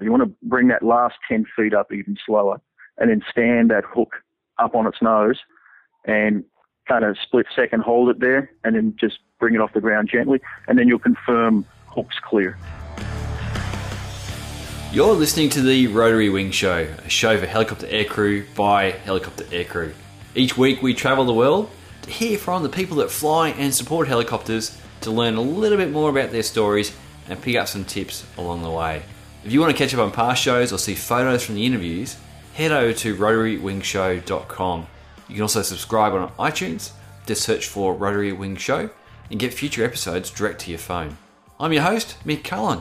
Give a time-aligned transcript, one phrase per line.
[0.00, 2.60] You want to bring that last 10 feet up even slower
[2.98, 4.14] and then stand that hook
[4.58, 5.38] up on its nose
[6.04, 6.44] and
[6.88, 10.08] kind of split second hold it there and then just bring it off the ground
[10.10, 12.56] gently and then you'll confirm hook's clear.
[14.92, 19.92] You're listening to the Rotary Wing Show, a show for helicopter aircrew by helicopter aircrew.
[20.34, 21.70] Each week we travel the world
[22.02, 25.90] to hear from the people that fly and support helicopters to learn a little bit
[25.90, 26.96] more about their stories
[27.28, 29.02] and pick up some tips along the way.
[29.42, 32.18] If you want to catch up on past shows or see photos from the interviews,
[32.52, 34.86] head over to rotarywingshow.com.
[35.28, 36.90] You can also subscribe on iTunes,
[37.24, 38.90] just search for Rotary Wing Show,
[39.30, 41.16] and get future episodes direct to your phone.
[41.58, 42.80] I'm your host, Mick Cullen.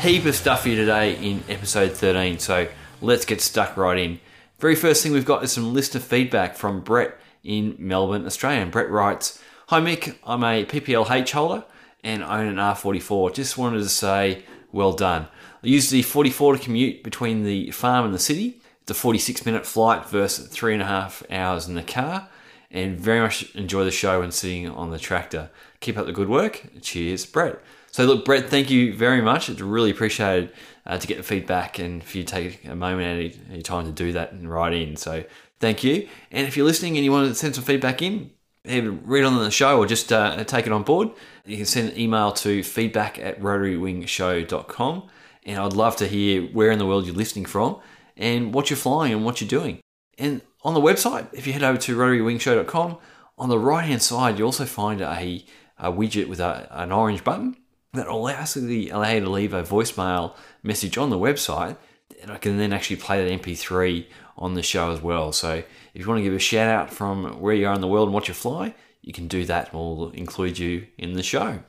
[0.00, 2.68] Heap of stuff here today in episode 13, so
[3.00, 4.20] let's get stuck right in.
[4.60, 8.60] Very first thing we've got is some listener feedback from Brett in Melbourne, Australia.
[8.60, 11.64] And Brett writes, Hi Mick, I'm a PPLH holder
[12.02, 13.34] and own an R44.
[13.34, 15.28] Just wanted to say, well done.
[15.62, 18.60] I use the 44 to commute between the farm and the city.
[18.82, 22.28] It's a 46 minute flight versus three and a half hours in the car.
[22.70, 25.50] And very much enjoy the show and sitting on the tractor.
[25.80, 26.62] Keep up the good work.
[26.82, 27.58] Cheers, Brett.
[27.90, 29.48] So, look, Brett, thank you very much.
[29.48, 30.52] It's really appreciated
[30.86, 33.62] uh, to get the feedback and for you to take a moment out of your
[33.62, 34.94] time to do that and write in.
[34.94, 35.24] So,
[35.58, 36.08] thank you.
[36.30, 38.30] And if you're listening and you want to send some feedback in,
[38.66, 41.10] either read on the show or just uh, take it on board,
[41.44, 45.08] you can send an email to feedback at rotarywingshow.com.
[45.44, 47.80] And I'd love to hear where in the world you're listening from
[48.16, 49.80] and what you're flying and what you're doing.
[50.18, 52.98] And on the website, if you head over to rotarywingshow.com,
[53.38, 55.44] on the right hand side, you also find a,
[55.78, 57.56] a widget with a, an orange button
[57.94, 61.76] that allows allow you to leave a voicemail message on the website.
[62.20, 64.06] And I can then actually play that MP3
[64.40, 65.32] on the show as well.
[65.32, 65.62] So
[65.94, 68.08] if you want to give a shout out from where you are in the world
[68.08, 69.72] and what you fly, you can do that.
[69.72, 71.60] We'll include you in the show.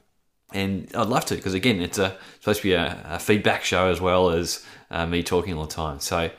[0.53, 3.87] And I'd love to, because again, it's a, supposed to be a, a feedback show
[3.87, 5.99] as well as uh, me talking all the time.
[5.99, 6.31] So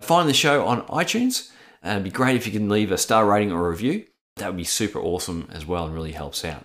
[0.00, 1.50] find the show on iTunes.
[1.82, 4.04] And it'd be great if you can leave a star rating or review.
[4.36, 6.64] That would be super awesome as well and really helps out.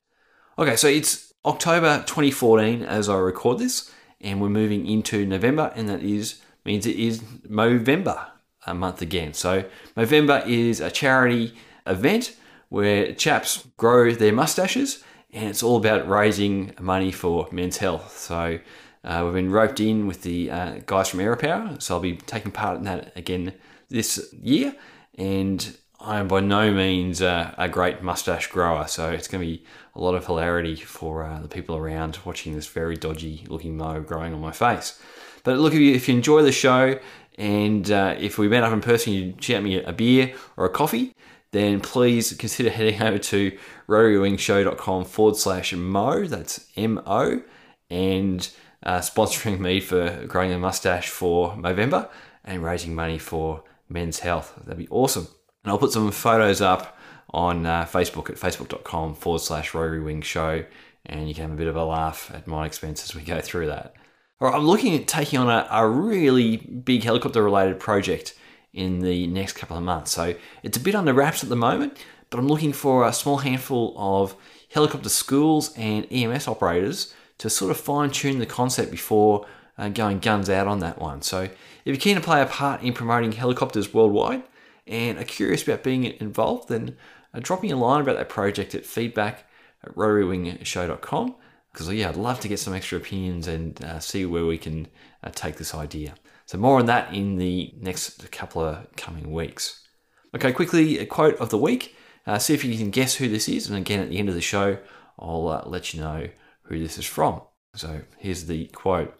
[0.57, 5.89] Okay, so it's October 2014 as I record this, and we're moving into November, and
[5.89, 8.25] that is means it is Movember
[8.65, 9.33] a month again.
[9.33, 9.65] So
[9.95, 11.53] November is a charity
[11.85, 12.35] event
[12.69, 18.17] where chaps grow their mustaches, and it's all about raising money for men's health.
[18.17, 18.59] So
[19.03, 22.51] uh, we've been roped in with the uh, guys from AeroPower, so I'll be taking
[22.51, 23.53] part in that again
[23.89, 24.75] this year,
[25.17, 29.47] and I am by no means uh, a great mustache grower, so it's going to
[29.47, 29.63] be
[29.95, 34.01] a lot of hilarity for uh, the people around watching this very dodgy looking mo
[34.01, 34.99] growing on my face.
[35.43, 36.99] But look, if you, if you enjoy the show
[37.37, 40.69] and uh, if we met up in person, you shout me a beer or a
[40.69, 41.13] coffee,
[41.51, 43.57] then please consider heading over to
[43.87, 47.41] rotarywingshow.com forward slash mo, that's M O,
[47.89, 48.49] and
[48.83, 52.09] uh, sponsoring me for growing a mustache for November
[52.43, 54.53] and raising money for men's health.
[54.63, 55.27] That'd be awesome.
[55.63, 56.97] And I'll put some photos up
[57.31, 60.63] on uh, Facebook at facebook.com forward slash Rotary Show,
[61.05, 63.41] and you can have a bit of a laugh at my expense as we go
[63.41, 63.95] through that.
[64.41, 68.33] All right, I'm looking at taking on a, a really big helicopter related project
[68.73, 70.11] in the next couple of months.
[70.11, 71.97] So it's a bit under wraps at the moment,
[72.29, 74.35] but I'm looking for a small handful of
[74.73, 79.45] helicopter schools and EMS operators to sort of fine tune the concept before
[79.77, 81.21] uh, going guns out on that one.
[81.21, 81.53] So if
[81.85, 84.43] you're keen to play a part in promoting helicopters worldwide,
[84.87, 86.95] and are curious about being involved, then
[87.33, 89.47] uh, drop me a line about that project at feedback
[89.83, 91.35] at rotarywingshow.com
[91.75, 94.87] because yeah, I'd love to get some extra opinions and uh, see where we can
[95.23, 96.15] uh, take this idea.
[96.45, 99.85] So more on that in the next couple of coming weeks.
[100.33, 101.95] Okay, quickly a quote of the week.
[102.25, 104.35] Uh, see if you can guess who this is, and again at the end of
[104.35, 104.77] the show,
[105.19, 106.29] I'll uh, let you know
[106.63, 107.41] who this is from.
[107.75, 109.13] So here's the quote.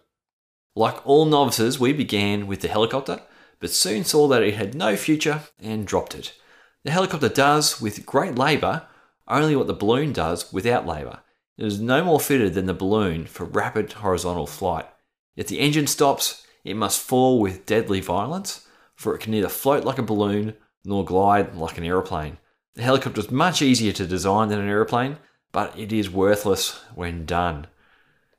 [0.74, 3.20] Like all novices, we began with the helicopter
[3.60, 6.34] but soon saw that it had no future and dropped it.
[6.84, 8.86] The helicopter does, with great labour,
[9.26, 11.20] only what the balloon does without labour.
[11.58, 14.86] It is no more fitted than the balloon for rapid horizontal flight.
[15.36, 19.84] If the engine stops, it must fall with deadly violence, for it can neither float
[19.84, 20.54] like a balloon
[20.84, 22.38] nor glide like an aeroplane.
[22.74, 25.16] The helicopter is much easier to design than an aeroplane,
[25.50, 27.66] but it is worthless when done.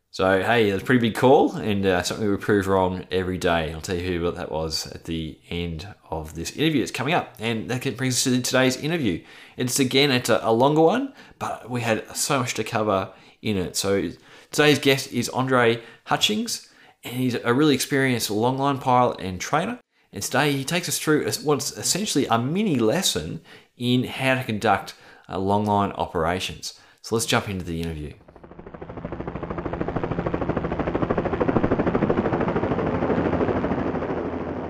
[0.09, 3.71] So, hey, it's a pretty big call and uh, something we prove wrong every day.
[3.71, 6.81] I'll tell you who that was at the end of this interview.
[6.81, 7.36] It's coming up.
[7.39, 9.24] And that brings us to today's interview.
[9.57, 13.12] It's again, it's a, a longer one, but we had so much to cover
[13.42, 13.75] in it.
[13.75, 14.12] So,
[14.51, 16.69] today's guest is Andre Hutchings,
[17.04, 19.80] and he's a really experienced longline pilot and trainer.
[20.12, 23.42] And today he takes us through what's essentially a mini lesson
[23.75, 24.95] in how to conduct
[25.30, 26.80] uh, longline operations.
[27.01, 28.13] So, let's jump into the interview.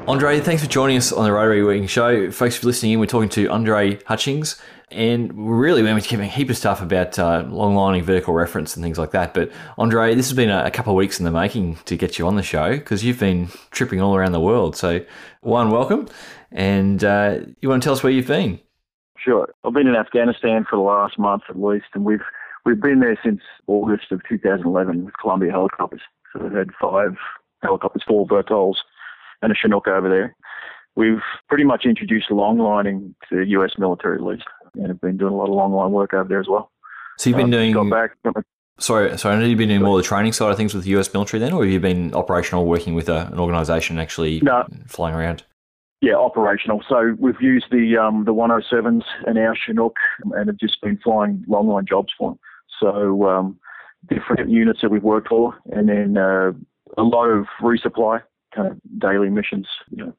[0.07, 2.31] Andre, thanks for joining us on the Rotary Wing Show.
[2.31, 4.57] Folks, for listening in, we're talking to Andre Hutchings,
[4.89, 8.77] and we're really we're giving a heap of stuff about uh, long lining, vertical reference,
[8.77, 9.33] and things like that.
[9.33, 12.18] But Andre, this has been a, a couple of weeks in the making to get
[12.18, 14.77] you on the show because you've been tripping all around the world.
[14.77, 15.04] So,
[15.42, 16.07] one, welcome,
[16.54, 18.62] and uh, you want to tell us where you've been?
[19.18, 19.54] Sure.
[19.65, 22.24] I've been in Afghanistan for the last month at least, and we've
[22.65, 26.01] we've been there since August of 2011 with Columbia helicopters.
[26.31, 27.18] So we've had five
[27.62, 28.77] helicopters, four Vertols
[29.41, 30.35] and a Chinook over there.
[30.95, 34.43] We've pretty much introduced long lining to the US military at least,
[34.75, 36.71] and have been doing a lot of long line work over there as well.
[37.17, 37.73] So you've been Um, doing.
[37.73, 38.11] got back.
[38.79, 39.35] Sorry, sorry.
[39.35, 41.11] I know you've been doing more of the training side of things with the US
[41.13, 44.65] military then, or have you been operational, working with a, an organisation, actually No.
[44.87, 45.43] flying around?
[46.01, 46.83] Yeah, operational.
[46.87, 49.95] So we've used the um, the 107s and our Chinook,
[50.35, 52.39] and have just been flying long line jobs for them.
[52.79, 53.59] So um,
[54.07, 56.51] different units that we've worked for, and then uh,
[56.99, 58.21] a lot of resupply,
[58.57, 60.13] kind of daily missions, you know,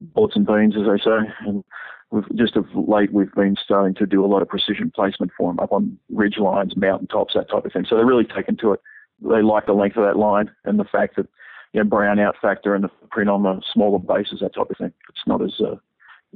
[0.00, 1.32] bullets and beans, as they say.
[1.46, 1.64] And
[2.10, 5.50] we've just of late we've been starting to do a lot of precision placement for
[5.50, 7.86] them up on ridge lines, mountain tops, that type of thing.
[7.88, 8.80] So they're really taken to it.
[9.22, 11.26] They like the length of that line and the fact that
[11.72, 14.76] you know, brown out factor and the print on the smaller bases, that type of
[14.76, 14.92] thing.
[15.08, 15.76] It's not as uh,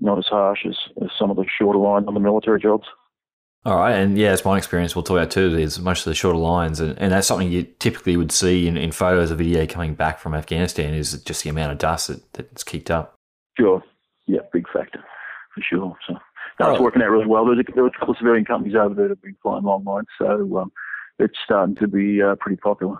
[0.00, 2.86] not as harsh as, as some of the shorter lines on the military jobs.
[3.66, 4.94] All right, and yeah, it's my experience.
[4.94, 5.56] We'll talk about too.
[5.56, 8.76] Is most of the shorter lines, and, and that's something you typically would see in,
[8.76, 10.92] in photos or video coming back from Afghanistan.
[10.92, 13.14] Is just the amount of dust that, that's kicked up.
[13.58, 13.82] Sure.
[14.26, 15.02] Yeah, big factor
[15.54, 15.96] for sure.
[16.06, 16.14] So
[16.58, 16.82] that's Alright.
[16.82, 17.46] working out really well.
[17.46, 19.64] There's a, there were a couple of civilian companies over there that have been flying
[19.64, 20.72] long lines, so um,
[21.18, 22.98] it's starting to be uh, pretty popular.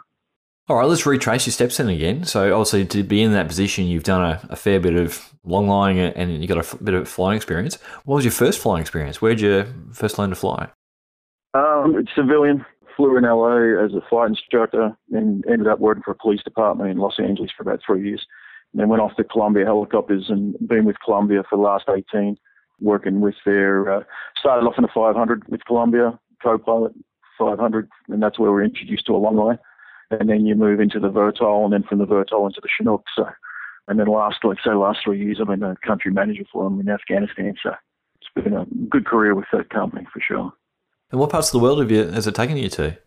[0.67, 2.25] All right, let's retrace your steps then again.
[2.25, 5.69] So, obviously, to be in that position, you've done a, a fair bit of long
[5.69, 7.77] lining and you've got a f- bit of flying experience.
[8.05, 9.21] What was your first flying experience?
[9.21, 10.71] Where did you first learn to fly?
[11.53, 12.65] Um, civilian.
[12.97, 16.91] Flew in LA as a flight instructor and ended up working for a police department
[16.91, 18.25] in Los Angeles for about three years.
[18.73, 22.37] And then went off to Columbia Helicopters and been with Columbia for the last 18,
[22.81, 24.03] working with their, uh,
[24.39, 26.93] started off in a 500 with Columbia, co-pilot
[27.39, 29.59] 500, and that's where we're introduced to a long line.
[30.11, 33.05] And then you move into the Vertol and then from the Vertol into the Chinook.
[33.17, 33.27] So,
[33.89, 36.81] and then last, like say, last three years, I've been a country manager for them
[36.81, 37.55] in Afghanistan.
[37.63, 37.73] So
[38.17, 40.53] it's been a good career with that company for sure.
[41.11, 42.99] And what parts of the world have you, has it taken you to?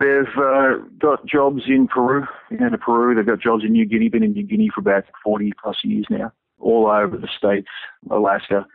[0.00, 3.14] They've uh, got jobs in Peru, in Peru.
[3.14, 4.08] They've got jobs in New Guinea.
[4.08, 6.32] Been in New Guinea for about 40 plus years now.
[6.58, 7.68] All over the states,
[8.10, 8.66] Alaska,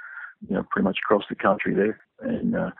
[0.47, 1.99] you know, pretty much across the country there.
[2.21, 2.71] And uh,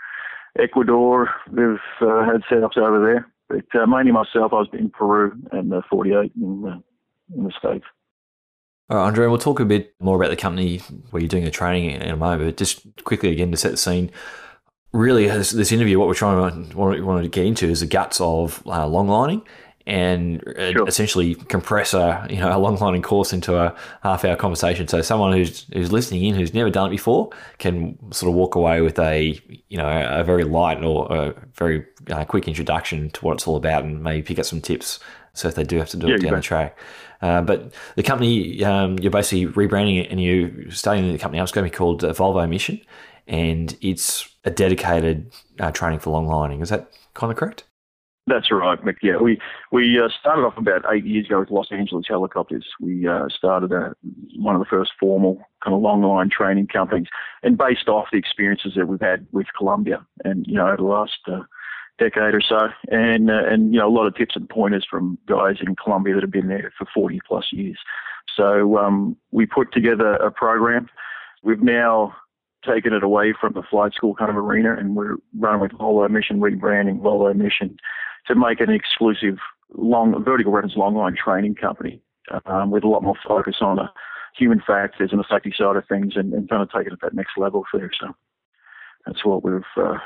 [0.60, 3.28] Ecuador, they've uh, had setups over there.
[3.48, 6.80] But uh, mainly myself, I was in Peru and uh, 48 in, uh,
[7.36, 7.86] in the states.
[8.90, 10.78] All right, Andre, we'll talk a bit more about the company
[11.10, 12.44] where you're doing the training in a moment.
[12.44, 14.12] But just quickly again to set the scene,
[14.94, 17.88] really, this, interview, what we're trying to what we wanted to get into is the
[17.88, 19.42] guts of uh, long lining
[19.88, 20.88] and uh, Sure.
[20.88, 24.88] essentially compress a you know a long lining course into a half hour conversation.
[24.88, 27.30] So someone who's who's listening in who's never done it before
[27.60, 29.40] can sort of walk away with a
[29.70, 33.56] you know a very light or a very uh, quick introduction to what it's all
[33.58, 35.00] about and maybe pick up some tips.
[35.34, 36.78] So if they do have to do Yeah, it down the track.
[37.22, 41.42] Uh, but the company, um, you're basically rebranding it and you're starting the company.
[41.42, 42.80] It's going to be called uh, Volvo Mission,
[43.28, 46.62] and it's a dedicated uh, training for long lining.
[46.62, 47.64] Is that kind of correct?
[48.28, 48.98] That's right, Mick.
[49.04, 49.40] Yeah, we
[49.72, 52.66] we uh, started off about eight years ago with Los Angeles Helicopters.
[52.82, 53.96] We uh, started a,
[54.38, 57.08] one of the first formal kind of long line training companies,
[57.44, 60.84] and based off the experiences that we've had with Columbia, and you know over the
[60.84, 61.42] last uh,
[62.00, 65.20] decade or so, and uh, and you know a lot of tips and pointers from
[65.28, 67.78] guys in Columbia that have been there for 40 plus years.
[68.36, 70.90] So um, we put together a program.
[71.44, 72.16] We've now
[72.66, 76.10] taken it away from the flight school kind of arena, and we're running with Volvo
[76.10, 77.78] Mission, rebranding Volvo Mission
[78.28, 79.38] to make an exclusive
[79.74, 82.02] long vertical reference long line training company
[82.46, 83.90] um, with a lot more focus on the
[84.38, 87.02] human factors and the safety side of things and, and kind of take it at
[87.02, 87.92] that next level there.
[88.00, 88.14] So
[89.06, 89.98] that's what we've uh,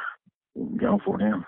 [0.77, 1.45] going for now.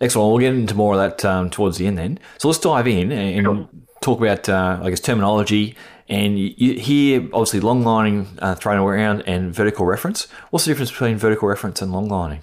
[0.00, 0.30] Excellent.
[0.30, 2.18] We'll get into more of that um, towards the end then.
[2.38, 3.68] So let's dive in and Sure.
[4.02, 5.76] Talk about, uh, I guess, terminology.
[6.08, 10.28] And you, hear obviously long lining uh, thrown around and vertical reference.
[10.50, 12.42] What's the difference between vertical reference and long lining?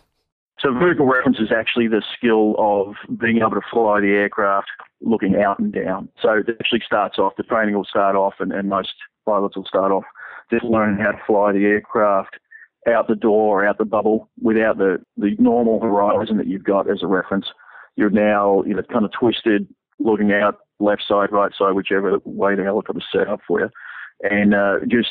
[0.60, 4.68] So vertical reference is actually the skill of being able to fly the aircraft
[5.02, 6.10] looking out and down.
[6.22, 8.94] So it actually starts off, the training will start off, and, and most
[9.26, 10.04] pilots will start off
[10.52, 12.36] just learning how to fly the aircraft
[12.88, 16.90] out the door or out the bubble without the, the normal horizon that you've got
[16.90, 17.46] as a reference.
[17.96, 19.68] You're now you know, kind of twisted,
[20.00, 23.70] looking out left side, right side, whichever way the helicopter's set up for you,
[24.22, 25.10] and uh, just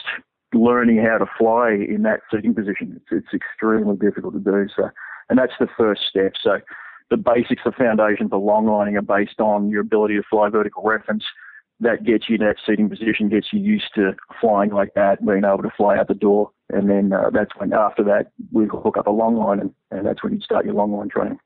[0.55, 2.95] learning how to fly in that sitting position.
[2.97, 4.67] It's, it's extremely difficult to do.
[4.75, 4.91] So
[5.29, 6.33] and that's the first step.
[6.43, 6.59] So
[7.11, 10.83] the basics, the foundation for long lining are based on your ability to fly vertical
[10.83, 11.25] reference
[11.81, 15.45] that gets you in that seating position, gets you used to flying like that, being
[15.45, 16.51] able to fly out the door.
[16.71, 20.07] And then uh, that's when, after that, we hook up a long line, and, and
[20.07, 21.39] that's when you start your long line training.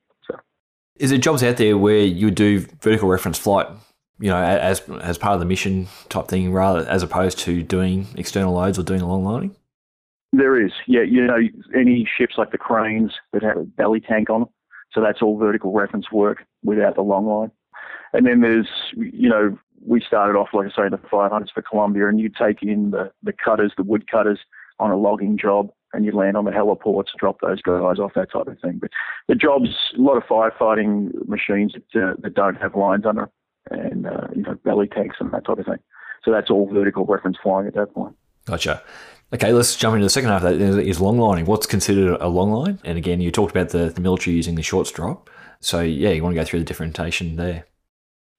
[0.96, 3.66] Is there jobs out there where you do vertical reference flight,
[4.18, 8.06] you know, as as part of the mission type thing, rather as opposed to doing
[8.16, 9.56] external loads or doing a long lining?
[10.32, 11.02] There is, yeah.
[11.02, 11.38] You know,
[11.74, 14.48] any ships like the cranes that have a belly tank on them,
[14.92, 17.50] so that's all vertical reference work without the long line.
[18.12, 22.08] And then there's, you know, we started off, like I say, the 500s for Columbia,
[22.08, 24.38] and you take in the, the cutters, the wood cutters
[24.78, 28.32] on a logging job, and you land on the heliports, drop those guys off, that
[28.32, 28.78] type of thing.
[28.78, 28.90] But
[29.28, 33.28] the jobs, a lot of firefighting machines that, uh, that don't have lines under
[33.70, 35.78] and, uh, you know, belly tanks and that type of thing.
[36.24, 38.16] So that's all vertical reference flying at that point.
[38.46, 38.82] Gotcha.
[39.34, 41.46] Okay, let's jump into the second half of that is long lining.
[41.46, 42.78] What's considered a long line?
[42.84, 45.30] And again, you talked about the, the military using the short drop.
[45.60, 47.64] So, yeah, you want to go through the differentiation there.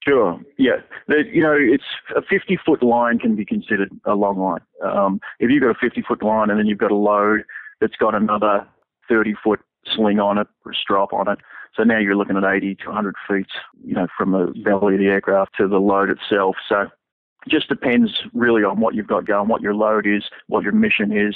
[0.06, 0.40] Sure.
[0.58, 0.78] Yeah.
[1.08, 1.84] You know, it's
[2.16, 4.62] a 50 foot line can be considered a long line.
[4.84, 7.44] Um, if you've got a 50 foot line and then you've got a load
[7.80, 8.68] that's got another
[9.08, 11.40] 30 foot sling on it or strop on it.
[11.76, 13.48] So now you're looking at 80 to 100 feet,
[13.84, 16.58] you know, from the belly of the aircraft to the load itself.
[16.68, 20.64] So it just depends really on what you've got going, what your load is, what
[20.64, 21.36] your mission is,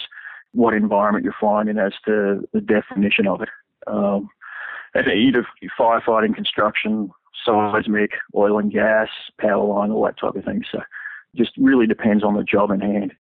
[0.54, 3.50] what environment you're flying in as to the definition of it.
[3.88, 4.30] Um,
[4.94, 5.46] and either
[5.80, 7.12] firefighting, construction,
[7.48, 9.08] seismic, oil and gas,
[9.40, 10.64] power line, all that type of thing.
[10.72, 10.80] So
[11.36, 13.14] just really depends on the job in hand.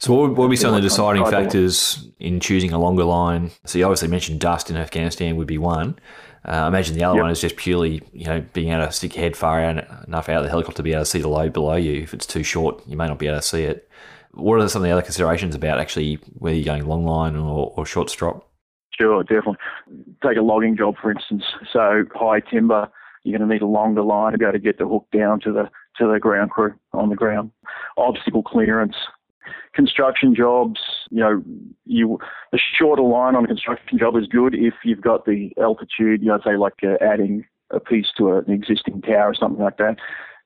[0.00, 3.02] So what would, what would be some of the deciding factors in choosing a longer
[3.02, 3.50] line?
[3.64, 5.98] So you obviously mentioned dust in Afghanistan would be one.
[6.46, 7.22] Uh, I imagine the other yep.
[7.22, 10.28] one is just purely, you know, being able to stick your head far out, enough
[10.28, 12.00] out of the helicopter to be able to see the load below you.
[12.00, 13.88] If it's too short, you may not be able to see it.
[14.34, 17.72] What are some of the other considerations about actually whether you're going long line or,
[17.76, 18.48] or short strop?
[18.96, 19.56] Sure, definitely.
[20.24, 21.42] Take a logging job, for instance.
[21.72, 22.88] So high timber,
[23.24, 25.40] you're going to need a longer line to be able to get the hook down
[25.40, 27.50] to the to the ground crew on the ground.
[27.96, 28.94] Obstacle clearance,
[29.74, 31.42] construction jobs, you know,
[31.84, 32.18] you
[32.52, 36.22] the shorter line on a construction job is good if you've got the altitude.
[36.22, 39.62] You know, say like uh, adding a piece to a, an existing tower or something
[39.62, 39.96] like that.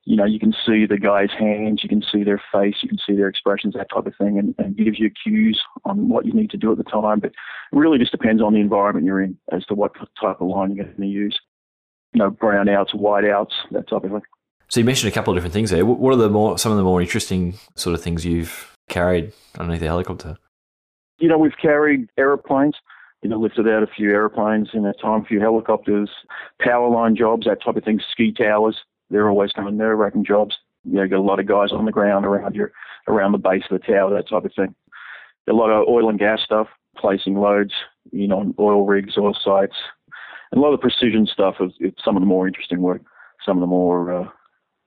[0.05, 2.99] You know, you can see the guy's hands, you can see their face, you can
[3.07, 6.33] see their expressions, that type of thing, and, and gives you cues on what you
[6.33, 7.21] need to do at the time.
[7.21, 10.49] But it really just depends on the environment you're in as to what type of
[10.49, 11.39] line you're going to use
[12.13, 14.23] you know, brownouts, whiteouts, that type of thing.
[14.69, 15.85] So you mentioned a couple of different things there.
[15.85, 19.81] What are the more some of the more interesting sort of things you've carried underneath
[19.81, 20.37] the helicopter?
[21.19, 22.77] You know, we've carried aeroplanes.
[23.23, 26.11] You know, lifted out a few aeroplanes in that time, a few helicopters,
[26.61, 28.01] power line jobs, that type of thing.
[28.11, 28.79] Ski towers,
[29.11, 30.57] they're always kind of nerve-wracking jobs.
[30.83, 32.73] You know, you got a lot of guys on the ground around your
[33.07, 34.75] around the base of the tower, that type of thing.
[35.49, 36.67] A lot of oil and gas stuff,
[36.97, 37.73] placing loads,
[38.11, 39.77] you know, on oil rigs, oil sites,
[40.53, 43.03] and a lot of the precision stuff is, is some of the more interesting work,
[43.45, 44.29] some of the more uh,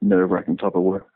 [0.01, 1.07] nerve wracking type of work.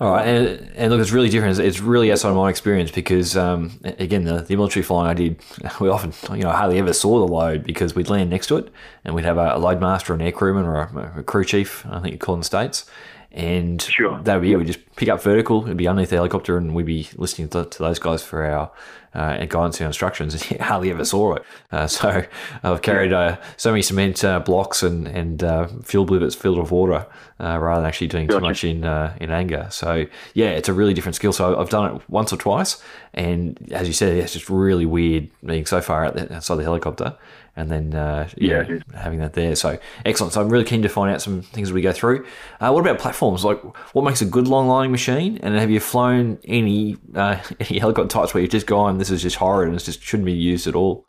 [0.00, 1.56] All right, and, and look, it's really different.
[1.60, 5.40] It's really outside my experience because, um, again, the, the military flying I did,
[5.80, 8.70] we often, you know, hardly ever saw the load because we'd land next to it
[9.04, 11.86] and we'd have a, a load master, an air crewman, or a, a crew chief,
[11.86, 12.90] I think you call them states,
[13.34, 14.20] and sure.
[14.22, 14.56] that would be it.
[14.56, 17.64] We'd just pick up vertical, it'd be underneath the helicopter, and we'd be listening to,
[17.64, 18.70] to those guys for our
[19.12, 20.34] uh, guidance and instructions.
[20.50, 21.44] And you hardly ever saw it.
[21.72, 22.24] Uh, so
[22.62, 26.70] I've carried uh, so many cement uh, blocks and and uh, fuel blivets filled with
[26.70, 27.06] water
[27.40, 28.38] uh, rather than actually doing gotcha.
[28.38, 28.84] too much in
[29.20, 29.66] in anger.
[29.70, 31.32] So yeah, it's a really different skill.
[31.32, 32.80] So I've done it once or twice,
[33.14, 37.16] and as you said, it's just really weird being so far outside the helicopter
[37.56, 39.54] and then uh, yeah, yeah having that there.
[39.54, 40.32] So excellent.
[40.32, 42.26] So I'm really keen to find out some things as we go through.
[42.60, 43.44] Uh, what about platforms?
[43.44, 43.62] Like,
[43.94, 45.38] what makes a good long lining machine?
[45.42, 49.22] And have you flown any uh, any helicopter types where you've just gone, this is
[49.22, 51.06] just horrid and it just shouldn't be used at all?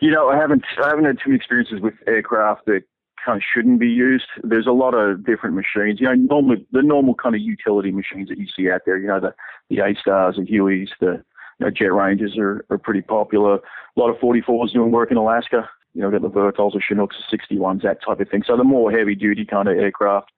[0.00, 2.82] You know, I haven't I haven't had too many experiences with aircraft that
[3.24, 4.24] kind of shouldn't be used.
[4.42, 6.00] There's a lot of different machines.
[6.00, 8.98] You know, normally the normal kind of utility machines that you see out there.
[8.98, 9.34] You know, the
[9.68, 11.22] the A stars, the Hueys, the
[11.66, 13.56] know, jet rangers are, are pretty popular.
[13.56, 15.68] A lot of 44s doing work in Alaska.
[15.94, 18.42] You know, got the Vertols or Chinooks, or 61s, that type of thing.
[18.46, 20.30] So the more heavy duty kind of aircraft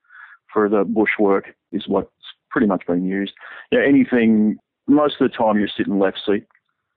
[0.53, 2.11] for the bush work is what's
[2.51, 3.33] pretty much being used.
[3.71, 6.47] Yeah, anything, most of the time you're sitting left seat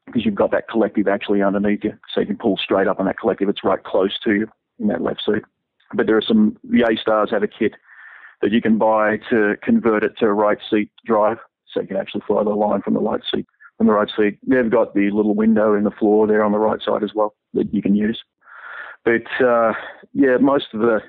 [0.06, 1.94] because you've got that collective actually underneath you.
[2.14, 3.50] So you can pull straight up on that collective.
[3.50, 4.48] It's right close to you
[4.80, 5.44] in that left seat.
[5.94, 7.74] But there are some, the A Stars have a kit
[8.42, 11.38] that you can buy to convert it to a right seat drive.
[11.72, 13.46] So you can actually fly the line from the right seat
[13.80, 14.40] on the right seat.
[14.48, 17.36] They've got the little window in the floor there on the right side as well
[17.54, 18.22] that you can use.
[19.04, 19.74] But uh,
[20.14, 21.00] yeah, most of the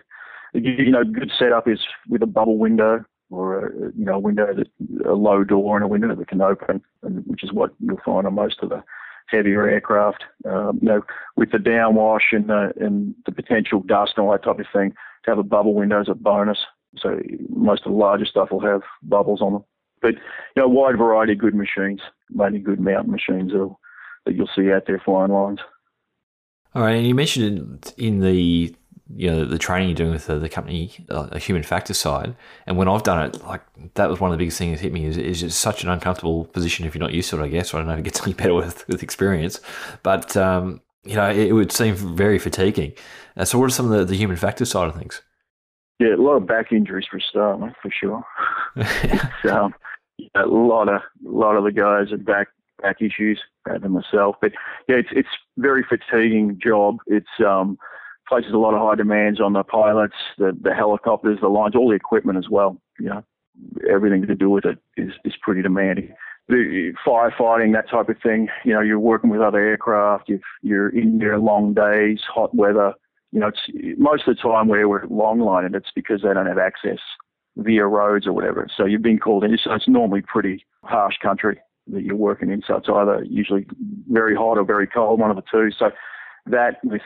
[0.52, 4.49] you know good setup is with a bubble window or a, you know a window
[4.54, 8.26] that a low door and a window that can open, which is what you'll find
[8.26, 8.82] on most of the
[9.28, 10.25] heavier aircraft.
[10.49, 11.02] Um, you know,
[11.37, 14.90] with the downwash and the and the potential dust and all that type of thing,
[15.25, 16.58] to have a bubble window is a bonus.
[16.99, 19.64] So most of the larger stuff will have bubbles on them.
[20.02, 22.00] But you know, wide variety of good machines,
[22.30, 23.74] mainly good mountain machines that,
[24.24, 25.60] that you'll see out there flying lines.
[26.74, 28.74] All right, and you mentioned in the
[29.14, 32.34] you know the training you're doing with the, the company, uh, a human factor side,
[32.66, 33.62] and when I've done it, like
[33.94, 35.88] that was one of the biggest things that hit me is is just such an
[35.88, 37.44] uncomfortable position if you're not used to it.
[37.44, 39.60] I guess I don't know if it gets any better with with experience,
[40.02, 42.92] but um, you know it, it, would seem very fatiguing.
[43.36, 45.22] Uh, so, what are some of the, the human factor side of things?
[45.98, 48.22] Yeah, a lot of back injuries for a start, for sure.
[49.50, 49.74] um,
[50.35, 52.49] a lot of lot of the guys have back
[52.83, 54.37] back issues, than myself.
[54.40, 54.52] But
[54.88, 56.99] yeah, it's it's very fatiguing job.
[57.06, 57.78] It's um,
[58.28, 61.88] places a lot of high demands on the pilots, the the helicopters, the lines, all
[61.88, 62.80] the equipment as well.
[62.99, 63.25] You know,
[63.90, 66.14] everything to do with it is is pretty demanding.
[66.49, 68.49] The firefighting, that type of thing.
[68.64, 70.28] You know, you're working with other aircraft.
[70.28, 72.95] you you're in there long days, hot weather.
[73.33, 76.47] You know, it's most of the time where we're long lining, it's because they don't
[76.47, 77.00] have access
[77.56, 78.66] via roads or whatever.
[78.75, 79.56] So you've been called in.
[79.62, 81.58] So it's normally pretty harsh country
[81.88, 82.62] that you're working in.
[82.66, 83.66] So it's either usually
[84.10, 85.70] very hot or very cold, one of the two.
[85.78, 85.90] So
[86.46, 87.02] that with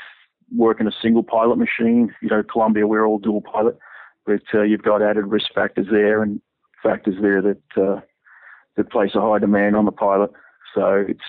[0.54, 3.78] working a single pilot machine, you know, Columbia, we're all dual pilot,
[4.26, 6.40] but uh, you've got added risk factors there and
[6.82, 8.00] factors there that uh,
[8.76, 10.30] that place a high demand on the pilot.
[10.74, 11.20] So it's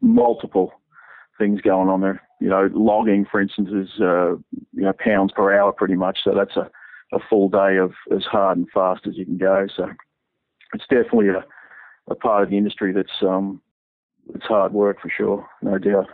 [0.00, 0.72] multiple
[1.38, 2.22] things going on there.
[2.40, 4.32] You know, logging, for instance, is uh,
[4.72, 6.20] you know pounds per hour pretty much.
[6.24, 6.70] So that's a,
[7.12, 9.66] a full day of as hard and fast as you can go.
[9.76, 9.88] So
[10.74, 11.44] it's definitely a
[12.08, 13.62] a part of the industry that's um,
[14.34, 16.08] it's hard work for sure, no doubt.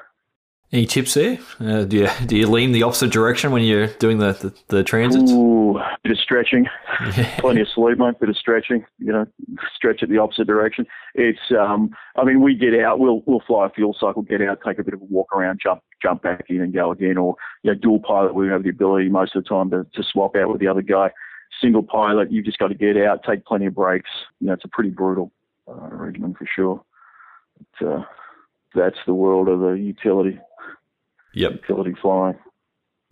[0.73, 1.39] Any tips there?
[1.61, 4.83] Uh, do you do you lean the opposite direction when you're doing the the, the
[4.83, 5.31] transits?
[5.31, 6.67] Ooh, bit of stretching,
[7.17, 7.39] yeah.
[7.39, 8.19] plenty of sleep, mate.
[8.19, 9.27] Bit of stretching, you know,
[9.77, 10.85] stretch it the opposite direction.
[11.15, 14.59] It's, um, I mean, we get out, we'll we'll fly a fuel cycle, get out,
[14.67, 17.37] take a bit of a walk around, jump jump back in and go again, or
[17.63, 18.35] you know, dual pilot.
[18.35, 20.83] We have the ability most of the time to to swap out with the other
[20.83, 21.13] guy.
[21.61, 24.11] Single pilot, you've just got to get out, take plenty of breaks.
[24.41, 25.31] You know, it's a pretty brutal
[25.69, 26.83] uh, regimen for sure.
[27.79, 28.05] But, uh,
[28.75, 30.39] that's the world of the utility.
[31.37, 31.53] Yep.
[31.69, 32.37] Utility flying.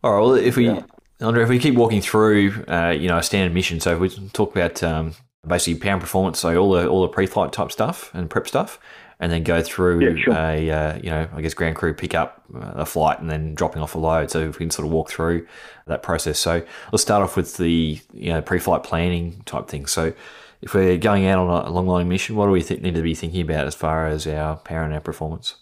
[0.03, 0.21] All right.
[0.21, 0.83] Well, if we, yeah.
[1.21, 3.81] Andre, if we keep walking through, uh, you know, a standard mission.
[3.81, 5.15] So if we talk about um,
[5.47, 8.81] basically pound performance, so all the all the pre-flight type stuff and prep stuff,
[9.21, 10.35] and then go through yeah, sure.
[10.35, 13.55] a uh, you know I guess ground crew pick up uh, a flight and then
[13.55, 14.31] dropping off a load.
[14.31, 15.47] So if we can sort of walk through
[15.87, 16.39] that process.
[16.39, 19.87] So let's start off with the you know pre-flight planning type thing.
[19.87, 20.15] So
[20.63, 23.03] if we're going out on a long line mission, what do we th- need to
[23.03, 25.57] be thinking about as far as our power and our performance?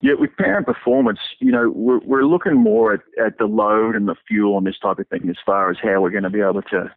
[0.00, 3.96] Yeah, with power and performance, you know, we're, we're looking more at, at the load
[3.96, 6.30] and the fuel and this type of thing as far as how we're going to
[6.30, 6.90] be able to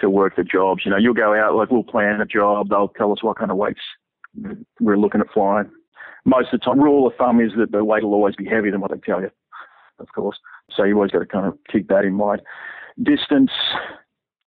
[0.00, 0.82] to work the jobs.
[0.84, 3.50] You know, you'll go out, like we'll plan a job, they'll tell us what kind
[3.50, 3.80] of weights
[4.80, 5.70] we're looking at flying.
[6.24, 8.70] Most of the time, rule of thumb is that the weight will always be heavier
[8.70, 9.30] than what they tell you,
[9.98, 10.38] of course.
[10.74, 12.42] So you always got to kind of keep that in mind.
[13.02, 13.50] Distance,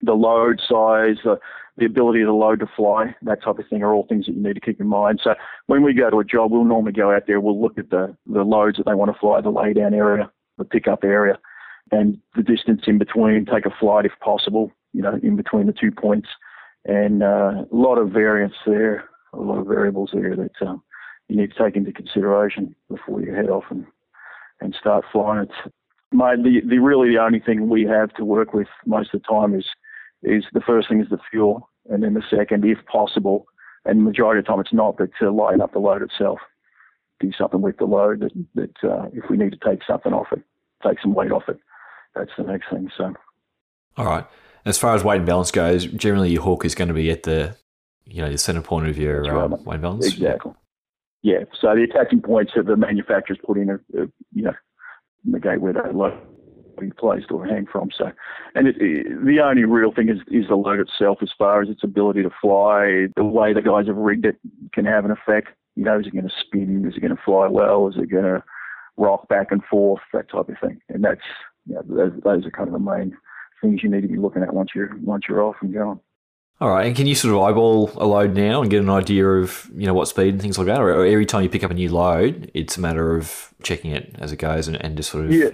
[0.02, 1.38] the load size, the
[1.78, 4.34] the ability of the load to fly, that type of thing are all things that
[4.34, 5.20] you need to keep in mind.
[5.24, 5.34] So
[5.66, 8.16] when we go to a job, we'll normally go out there, we'll look at the,
[8.28, 11.40] the loads that they want to fly, the laydown area, the pickup area,
[11.92, 15.74] and the distance in between, take a flight if possible, you know, in between the
[15.74, 16.30] two points.
[16.86, 20.84] And uh, a lot of variance there, a lot of variables there that um,
[21.28, 23.88] you need to take into consideration before you head off and,
[24.62, 25.44] and start flying.
[25.44, 25.74] It's,
[26.12, 29.28] mate, the, the really the only thing we have to work with most of the
[29.28, 29.66] time is–
[30.24, 33.46] is the first thing is the fuel, and then the second, if possible,
[33.86, 36.40] and majority of the time it's not, but to lighten up the load itself,
[37.20, 40.28] do something with the load that, that uh, if we need to take something off
[40.32, 40.42] it,
[40.86, 41.60] take some weight off it,
[42.16, 42.90] that's the next thing.
[42.98, 43.14] So,
[43.98, 44.26] all right.
[44.66, 47.24] As far as weight and balance goes, generally your hook is going to be at
[47.24, 47.58] the,
[48.06, 49.34] you know, the center point of your right.
[49.34, 50.08] um, weight and balance.
[50.08, 50.54] Exactly.
[51.22, 51.44] Yeah.
[51.60, 54.54] So the attaching points that the manufacturers put in, are, are you know,
[55.26, 56.18] negate where that load
[56.80, 57.90] be placed or hang from.
[57.96, 58.12] So,
[58.56, 61.70] and it, it, the only real thing is, is the load itself as far as
[61.70, 63.08] its ability to fly.
[63.16, 64.38] The way the guys have rigged it
[64.74, 65.50] can have an effect.
[65.76, 66.86] You know, is it going to spin?
[66.88, 67.88] Is it going to fly well?
[67.88, 68.44] Is it going to
[68.98, 70.02] rock back and forth?
[70.14, 70.82] That type of thing.
[70.90, 71.22] And that's,
[71.68, 73.18] you know, those, those are kind of the main
[73.62, 76.00] things you need to be looking at once you're once you're off and going.
[76.62, 79.28] All right, and can you sort of eyeball a load now and get an idea
[79.28, 81.72] of you know what speed and things like that, or every time you pick up
[81.72, 85.10] a new load, it's a matter of checking it as it goes and, and just
[85.10, 85.50] sort of yeah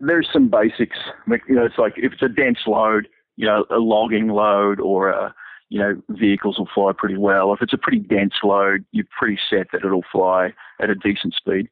[0.00, 0.98] there's some basics.
[1.26, 5.10] You know, it's like if it's a dense load, you know, a logging load or
[5.10, 5.34] a,
[5.68, 7.52] you know, vehicles will fly pretty well.
[7.52, 11.34] If it's a pretty dense load, you're pretty set that it'll fly at a decent
[11.34, 11.68] speed.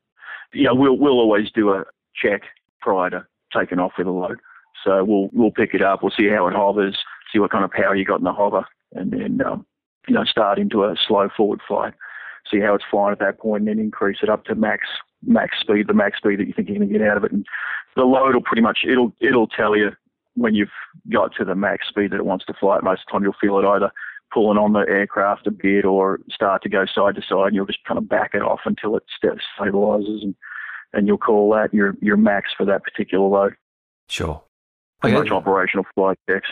[0.52, 2.42] You know, we'll we'll always do a check
[2.80, 4.38] prior to taking off with a load.
[4.84, 6.98] So we'll we'll pick it up, we'll see how it hovers,
[7.32, 8.64] see what kind of power you got in the hover,
[8.94, 9.66] and then um,
[10.06, 11.94] you know start into a slow forward flight,
[12.50, 14.86] see how it's flying at that point, and then increase it up to max
[15.24, 17.32] max speed, the max speed that you think you're going to get out of it,
[17.32, 17.46] and
[17.96, 19.90] the load will pretty much it'll it'll tell you
[20.34, 20.68] when you've
[21.12, 23.22] got to the max speed that it wants to fly, At most of the time
[23.24, 23.90] you'll feel it either
[24.32, 27.66] pulling on the aircraft a bit or start to go side to side, and you'll
[27.66, 30.34] just kind of back it off until it stabilizes, and
[30.92, 33.54] and you'll call that your your max for that particular load.
[34.08, 34.42] Sure.
[35.04, 35.14] Okay.
[35.14, 36.48] Much operational flight checks.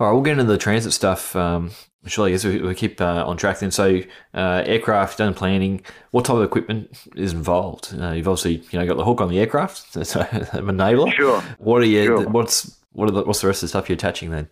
[0.00, 1.36] All right, we'll get into the transit stuff.
[1.36, 1.72] Um,
[2.06, 3.70] surely, as we, we keep uh, on track then.
[3.70, 4.00] So,
[4.32, 5.82] uh, aircraft done planning.
[6.10, 7.94] What type of equipment is involved?
[8.00, 9.92] Uh, you've obviously you know got the hook on the aircraft.
[9.94, 11.12] That's a, a enabler.
[11.12, 11.42] Sure.
[11.58, 12.06] What are you?
[12.06, 12.28] Sure.
[12.30, 14.48] What's what are the, what's the rest of the stuff you're attaching then?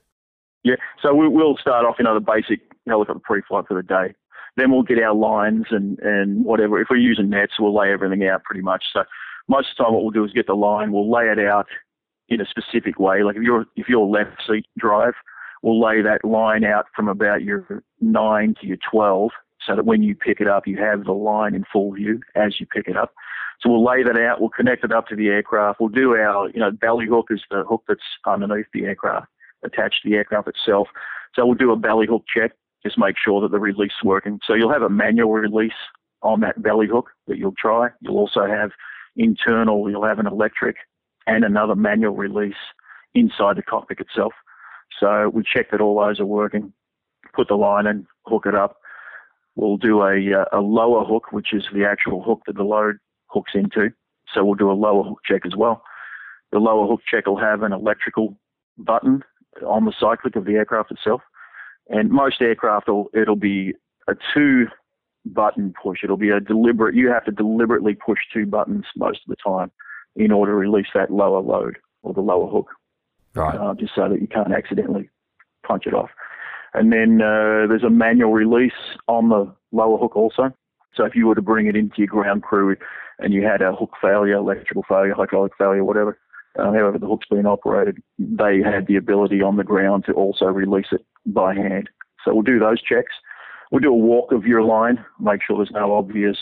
[0.64, 4.14] Yeah, so we, will start off, you know, the basic helicopter pre-flight for the day.
[4.56, 6.80] Then we'll get our lines and, and whatever.
[6.80, 8.84] If we're using nets, we'll lay everything out pretty much.
[8.92, 9.04] So
[9.48, 10.92] most of the time, what we'll do is get the line.
[10.92, 11.68] We'll lay it out
[12.28, 13.22] in a specific way.
[13.22, 15.14] Like if you're if you're left seat drive,
[15.62, 19.30] we'll lay that line out from about your nine to your twelve,
[19.66, 22.60] so that when you pick it up, you have the line in full view as
[22.60, 23.12] you pick it up.
[23.60, 24.40] So we'll lay that out.
[24.40, 25.80] We'll connect it up to the aircraft.
[25.80, 29.26] We'll do our, you know, belly hook is the hook that's underneath the aircraft,
[29.64, 30.86] attached to the aircraft itself.
[31.34, 32.52] So we'll do a belly hook check,
[32.84, 34.38] just make sure that the release is working.
[34.46, 35.72] So you'll have a manual release
[36.22, 37.88] on that belly hook that you'll try.
[38.00, 38.70] You'll also have
[39.16, 40.76] internal, you'll have an electric
[41.26, 42.54] and another manual release
[43.14, 44.32] inside the cockpit itself.
[45.00, 46.72] So we check that all those are working,
[47.34, 48.78] put the line in, hook it up.
[49.54, 52.98] We'll do a, uh, a lower hook, which is the actual hook that the load
[53.26, 53.90] hooks into.
[54.32, 55.82] So we'll do a lower hook check as well.
[56.52, 58.38] The lower hook check will have an electrical
[58.76, 59.22] button
[59.66, 61.22] on the cyclic of the aircraft itself.
[61.88, 63.74] And most aircraft, will, it'll be
[64.08, 64.66] a two
[65.24, 66.00] button push.
[66.04, 69.70] It'll be a deliberate, you have to deliberately push two buttons most of the time
[70.16, 72.68] in order to release that lower load or the lower hook.
[73.38, 73.56] Right.
[73.56, 75.08] Uh, just so that you can't accidentally
[75.66, 76.10] punch it off.
[76.74, 78.72] And then uh, there's a manual release
[79.06, 80.52] on the lower hook also.
[80.94, 82.76] So if you were to bring it into your ground crew
[83.18, 86.18] and you had a hook failure, electrical failure, hydraulic failure, whatever,
[86.58, 90.46] uh, however the hook's been operated, they had the ability on the ground to also
[90.46, 91.88] release it by hand.
[92.24, 93.12] So we'll do those checks.
[93.70, 96.38] We'll do a walk of your line, make sure there's no obvious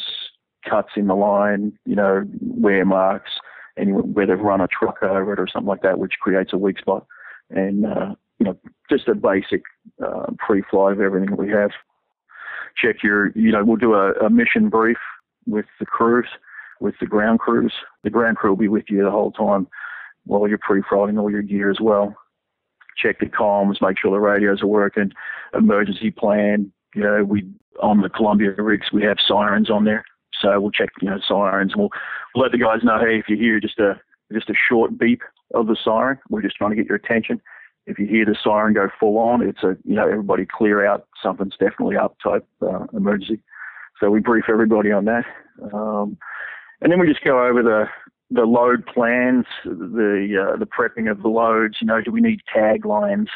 [0.69, 3.33] cuts in the line, you know, wear marks,
[3.77, 6.59] and where they've run a truck over it or something like that, which creates a
[6.59, 7.07] weak spot.
[7.51, 8.57] And, uh, you know,
[8.91, 9.63] just a basic
[10.05, 11.71] uh, pre-flight of everything we have.
[12.77, 14.99] Check your, you know, we'll do a, a mission brief
[15.47, 16.29] with the crews,
[16.81, 17.73] with the ground crews.
[18.03, 19.67] The ground crew will be with you the whole time
[20.25, 22.15] while you're pre-flighting all your gear as well.
[22.97, 25.13] Check the comms, make sure the radios are working,
[25.55, 26.73] emergency plan.
[26.95, 27.47] You know, we
[27.83, 30.05] on the Columbia rigs we have sirens on there,
[30.41, 31.75] so we'll check you know sirens.
[31.77, 31.91] We'll,
[32.35, 34.01] we'll let the guys know, hey, if you hear just a
[34.33, 35.23] just a short beep
[35.55, 37.41] of the siren, we're just trying to get your attention.
[37.87, 41.07] If you hear the siren go full on, it's a you know everybody clear out,
[41.23, 43.41] something's definitely up type uh, emergency.
[44.01, 45.25] So we brief everybody on that,
[45.73, 46.19] um,
[46.81, 47.85] and then we just go over the
[48.31, 51.77] the load plans, the uh, the prepping of the loads.
[51.81, 53.29] You know, do we need tag lines,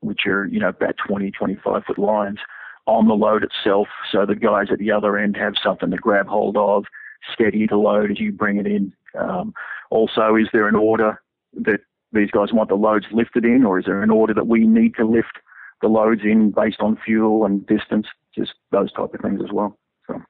[0.00, 2.38] which are you know about 20, 25 foot lines
[2.86, 6.26] on the load itself, so the guys at the other end have something to grab
[6.26, 6.84] hold of,
[7.32, 8.92] steady to load as you bring it in.
[9.18, 9.54] Um,
[9.90, 11.22] also, is there an order
[11.54, 11.80] that
[12.12, 14.94] these guys want the loads lifted in, or is there an order that we need
[14.96, 15.38] to lift
[15.80, 18.06] the loads in based on fuel and distance?
[18.34, 19.78] Just those type of things as well.
[20.06, 20.20] So,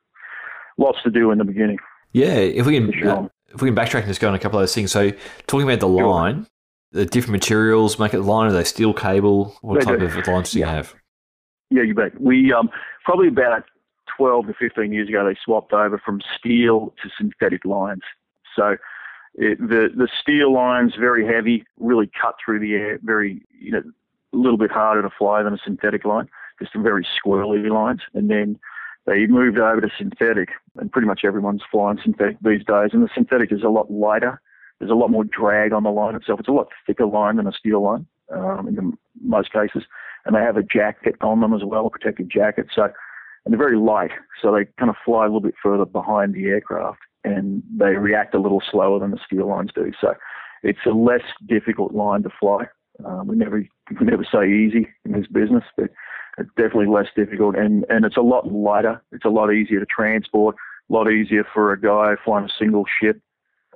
[0.79, 1.79] lots to do in the beginning.
[2.13, 3.11] Yeah, if we can, sure.
[3.11, 4.93] uh, if we can backtrack and just go on a couple of those things.
[4.93, 5.13] So,
[5.47, 6.07] talking about the sure.
[6.07, 6.47] line,
[6.91, 8.51] the different materials make it the line.
[8.51, 9.57] Are they steel cable?
[9.63, 10.07] What they type do.
[10.07, 10.95] of lines do you have?
[11.73, 12.21] Yeah, you bet.
[12.21, 12.69] We um,
[13.05, 13.65] probably about
[14.17, 18.03] 12 to 15 years ago, they swapped over from steel to synthetic lines.
[18.55, 18.77] So
[19.35, 23.83] it, the the steel lines very heavy, really cut through the air, very you know
[24.35, 26.29] a little bit harder to fly than a synthetic line.
[26.61, 28.59] Just some very squirrely lines, and then
[29.07, 32.91] they moved over to synthetic, and pretty much everyone's flying synthetic these days.
[32.93, 34.43] And the synthetic is a lot lighter.
[34.79, 36.41] There's a lot more drag on the line itself.
[36.41, 39.85] It's a lot thicker line than a steel line um, in most cases,
[40.25, 42.67] and they have a jacket on them as well, a protective jacket.
[42.75, 42.85] So,
[43.45, 46.47] and they're very light, so they kind of fly a little bit further behind the
[46.47, 49.93] aircraft, and they react a little slower than the steel lines do.
[50.01, 50.15] So,
[50.63, 52.67] it's a less difficult line to fly.
[53.05, 53.65] Um, we never
[54.01, 55.91] we never say easy in this business, but
[56.39, 59.03] it's definitely less difficult, and and it's a lot lighter.
[59.13, 60.57] It's a lot easier to transport,
[60.89, 63.21] a lot easier for a guy flying a single ship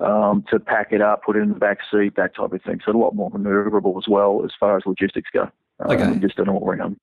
[0.01, 2.81] um, to pack it up, put it in the back seat, that type of thing.
[2.85, 5.51] So a lot more maneuverable as well as far as logistics go.
[5.81, 6.19] Um, okay.
[6.19, 6.97] Just an all-round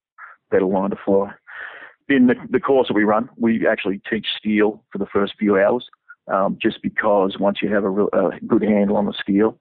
[0.51, 1.33] better line to fly.
[2.09, 5.57] In the, the course that we run, we actually teach steel for the first few
[5.57, 5.87] hours,
[6.31, 9.57] um, just because once you have a, real, a good handle on the steel,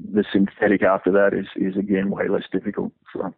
[0.00, 2.92] the synthetic after that is, is again way less difficult.
[3.12, 3.34] So,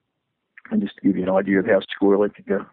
[0.71, 2.67] and just to give you an idea of how squirrely it can go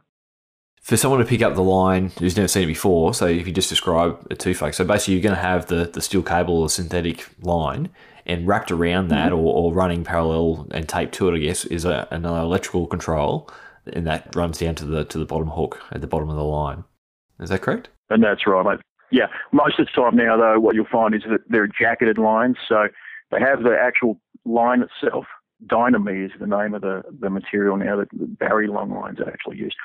[0.81, 3.53] for someone to pick up the line who's never seen it before, so if you
[3.53, 6.59] just describe it to folks, so basically you're going to have the, the steel cable
[6.59, 7.89] or synthetic line,
[8.25, 9.39] and wrapped around that, mm-hmm.
[9.39, 13.49] or, or running parallel and taped to it, I guess, is a, another electrical control,
[13.91, 16.43] and that runs down to the to the bottom hook at the bottom of the
[16.43, 16.83] line.
[17.39, 17.89] Is that correct?
[18.09, 18.79] And that's right.
[19.11, 22.57] Yeah, most of the time now, though, what you'll find is that they're jacketed lines,
[22.67, 22.87] so
[23.31, 25.25] they have the actual line itself.
[25.67, 29.29] Dyneema is the name of the, the material now that the Barry long lines are
[29.29, 29.75] actually used.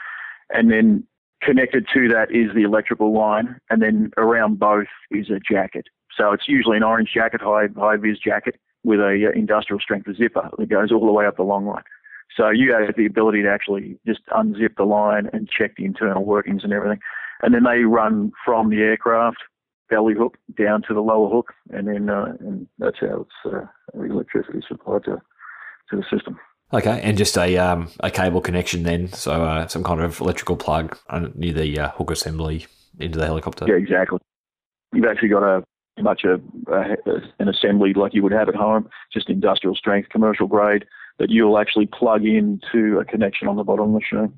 [0.50, 1.04] And then
[1.42, 5.86] connected to that is the electrical line, and then around both is a jacket.
[6.16, 10.08] So it's usually an orange jacket, high high vis jacket with a uh, industrial strength
[10.16, 11.82] zipper that goes all the way up the long line.
[12.36, 16.24] So you have the ability to actually just unzip the line and check the internal
[16.24, 17.00] workings and everything.
[17.42, 19.38] And then they run from the aircraft
[19.88, 23.66] belly hook down to the lower hook, and then uh, and that's how it's uh,
[23.94, 25.20] electricity supplied to
[25.90, 26.38] to the system.
[26.72, 30.56] Okay, and just a um, a cable connection then, so uh, some kind of electrical
[30.56, 30.98] plug
[31.34, 32.66] near the uh, hook assembly
[32.98, 33.66] into the helicopter.
[33.68, 34.18] Yeah, exactly.
[34.92, 35.62] You've actually got a
[36.02, 36.34] much a,
[36.72, 36.96] a,
[37.38, 40.84] an assembly like you would have at home, just industrial strength, commercial grade,
[41.18, 44.32] that you'll actually plug into a connection on the bottom of the machine.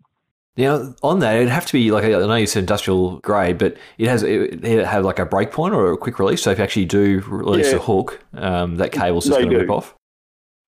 [0.57, 3.77] Now, on that, it'd have to be like I know you said industrial grade, but
[3.97, 6.43] it has it, it have like a break point or a quick release.
[6.43, 7.77] So if you actually do release yeah.
[7.77, 9.95] a hook, um, that cable's just going to rip off.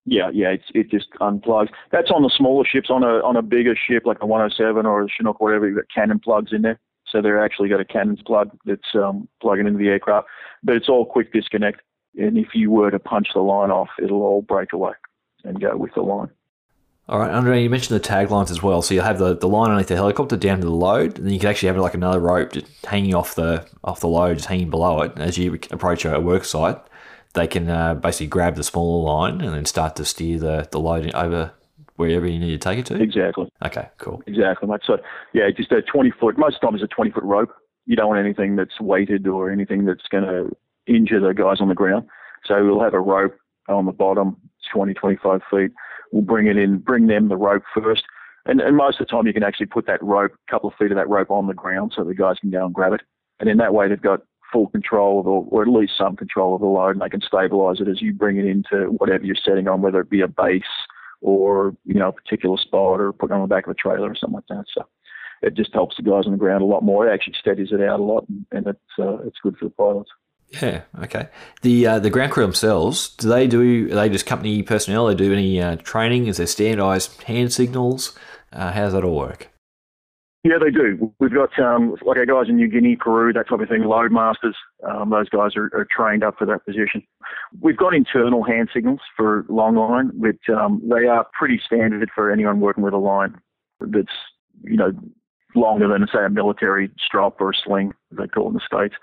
[0.05, 1.69] Yeah, yeah, it's, it just unplugs.
[1.91, 2.89] That's on the smaller ships.
[2.89, 5.85] On a on a bigger ship like a 107 or a Chinook, whatever, you've got
[5.93, 6.79] cannon plugs in there.
[7.11, 10.27] So they're actually got a cannon's plug that's um, plugging into the aircraft.
[10.63, 11.81] But it's all quick disconnect.
[12.17, 14.93] And if you were to punch the line off, it'll all break away
[15.43, 16.29] and go with the line.
[17.09, 18.81] All right, Andre, you mentioned the tag lines as well.
[18.81, 21.33] So you'll have the, the line underneath the helicopter down to the load, and then
[21.33, 24.47] you can actually have like another rope just hanging off the off the load, just
[24.47, 25.11] hanging below it.
[25.17, 26.77] As you approach a work site,
[27.33, 30.79] they can uh, basically grab the smaller line and then start to steer the, the
[30.79, 31.51] load over
[32.01, 33.01] wherever you need to take it to.
[33.01, 33.49] Exactly.
[33.65, 34.21] Okay, cool.
[34.27, 34.81] Exactly, mate.
[34.85, 34.97] So
[35.33, 36.37] yeah, just a twenty foot.
[36.37, 37.53] Most of the time, it's a twenty foot rope.
[37.85, 40.55] You don't want anything that's weighted or anything that's going to
[40.87, 42.07] injure the guys on the ground.
[42.45, 43.35] So we'll have a rope
[43.69, 44.37] on the bottom,
[44.73, 45.71] 20, 25 feet
[46.11, 48.03] we'll bring it in, bring them the rope first.
[48.45, 50.75] And, and most of the time, you can actually put that rope, a couple of
[50.75, 53.01] feet of that rope on the ground so the guys can go and grab it.
[53.39, 56.55] And in that way, they've got full control of, or, or at least some control
[56.55, 59.35] of the load, and they can stabilize it as you bring it into whatever you're
[59.35, 60.63] setting on, whether it be a base
[61.21, 64.15] or you know a particular spot or putting on the back of a trailer or
[64.15, 64.65] something like that.
[64.73, 64.85] So
[65.41, 67.07] it just helps the guys on the ground a lot more.
[67.07, 70.09] It actually steadies it out a lot, and it's uh, it's good for the pilots.
[70.61, 70.81] Yeah.
[71.01, 71.29] Okay.
[71.61, 73.87] The uh, the ground crew themselves, do they do?
[73.87, 75.07] They just company personnel?
[75.07, 76.27] They do any uh, training?
[76.27, 78.17] Is there standardised hand signals?
[78.51, 79.50] Uh, how does that all work?
[80.43, 81.13] Yeah, they do.
[81.19, 83.83] We've got um, like our guys in New Guinea, Peru, that type of thing.
[83.83, 84.55] Load masters.
[84.89, 87.03] Um, those guys are, are, trained up for that position.
[87.59, 92.31] We've got internal hand signals for long line, which um, they are pretty standard for
[92.31, 93.39] anyone working with a line
[93.81, 94.13] that's
[94.63, 94.93] you know
[95.53, 98.61] longer than say a military strop or a sling, as they call it in the
[98.65, 98.95] states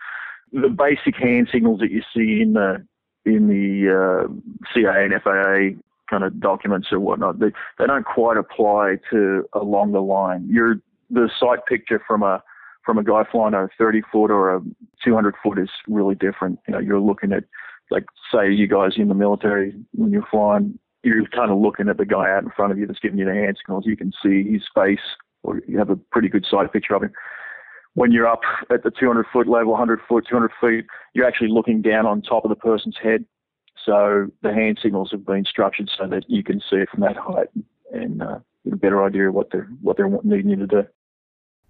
[0.53, 2.85] the basic hand signals that you see in the
[3.25, 4.29] in the uh,
[4.75, 9.93] CAA and FAA kind of documents or whatnot, they, they don't quite apply to along
[9.93, 10.49] the line.
[10.51, 10.77] You're
[11.11, 12.43] the sight picture from a
[12.85, 14.61] from a guy flying a 30 foot or a
[15.05, 16.59] 200 foot is really different.
[16.67, 17.45] You know, you're looking at
[17.91, 21.99] like say you guys in the military when you're flying, you're kind of looking at
[21.99, 23.85] the guy out in front of you that's giving you the hand signals.
[23.87, 25.05] You can see his face,
[25.43, 27.13] or you have a pretty good sight picture of him
[27.99, 31.83] when you're up at the 200 foot level, 100 foot, 200 feet, you're actually looking
[31.83, 33.25] down on top of the person's head.
[33.85, 37.17] So the hand signals have been structured so that you can see it from that
[37.17, 37.49] height
[37.93, 40.83] and uh, get a better idea of what they're what they're needing you to do.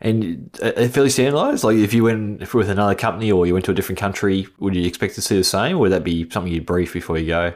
[0.00, 1.64] And uh, fairly standardised.
[1.64, 4.76] Like if you went with another company or you went to a different country, would
[4.76, 7.26] you expect to see the same, or would that be something you'd brief before you
[7.26, 7.54] go?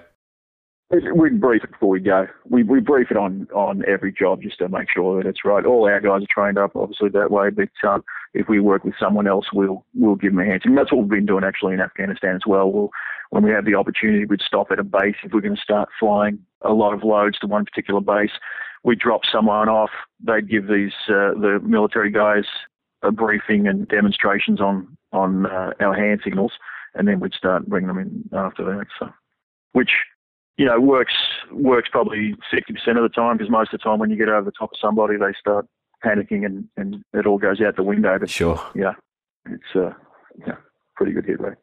[0.90, 2.26] We'd brief it before we go.
[2.50, 5.64] We we brief it on on every job just to make sure that it's right.
[5.64, 7.48] All our guys are trained up, obviously that way.
[7.48, 10.62] But um, if we work with someone else, we'll we'll give them a hand.
[10.64, 12.70] And that's what we've been doing actually in Afghanistan as well.
[12.70, 12.90] We'll
[13.30, 15.88] when we have the opportunity, we'd stop at a base if we're going to start
[15.98, 18.32] flying a lot of loads to one particular base.
[18.84, 19.90] We drop someone off.
[20.20, 22.44] They'd give these uh, the military guys
[23.02, 26.52] a briefing and demonstrations on on uh, our hand signals,
[26.94, 28.86] and then we'd start bringing them in after that.
[28.98, 29.10] So,
[29.72, 29.90] which
[30.56, 31.14] you know, works
[31.50, 34.44] works probably 60% of the time because most of the time when you get over
[34.44, 35.66] the top of somebody, they start
[36.04, 38.18] panicking and, and it all goes out the window.
[38.18, 38.92] But sure, yeah,
[39.46, 39.92] it's uh,
[40.46, 40.56] yeah,
[40.96, 41.58] pretty good hit rate.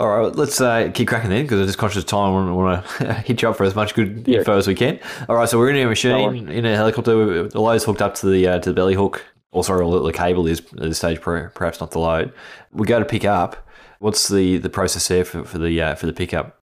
[0.00, 2.48] All right, let's uh, keep cracking then because I'm just conscious of time.
[2.48, 4.38] I want to hit you up for as much good yeah.
[4.38, 5.00] info as we can.
[5.28, 7.48] All right, so we're in a machine in a helicopter.
[7.48, 9.24] The load's hooked up to the uh, to the belly hook.
[9.50, 12.32] Or sorry, the cable is at this stage, perhaps not the load.
[12.70, 13.66] We go to pick up.
[13.98, 16.60] What's the, the process there for, for the uh, for the pickup?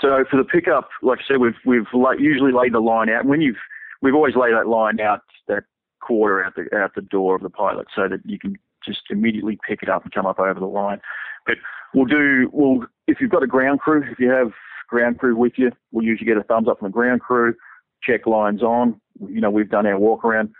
[0.00, 1.86] So for the pickup, like I said, we've we've
[2.18, 3.26] usually laid the line out.
[3.26, 3.58] When you've
[4.00, 5.64] we've always laid that line out that
[6.00, 9.58] quarter out the out the door of the pilot, so that you can just immediately
[9.68, 11.00] pick it up and come up over the line.
[11.44, 11.56] But
[11.94, 14.52] we'll do we'll if you've got a ground crew, if you have
[14.88, 15.70] ground crew with you.
[15.90, 17.54] We'll usually get a thumbs up from the ground crew,
[18.02, 19.00] check lines on.
[19.20, 20.50] You know, we've done our walk around.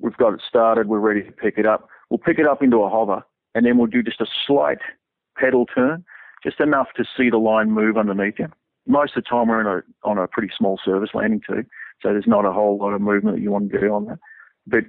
[0.00, 0.88] We've got it started.
[0.88, 1.88] We're ready to pick it up.
[2.08, 3.22] We'll pick it up into a hover
[3.54, 4.78] and then we'll do just a slight
[5.36, 6.04] pedal turn,
[6.42, 8.48] just enough to see the line move underneath you.
[8.86, 11.64] Most of the time we're a, on a pretty small service landing too,
[12.00, 14.18] so there's not a whole lot of movement that you want to do on that.
[14.66, 14.84] But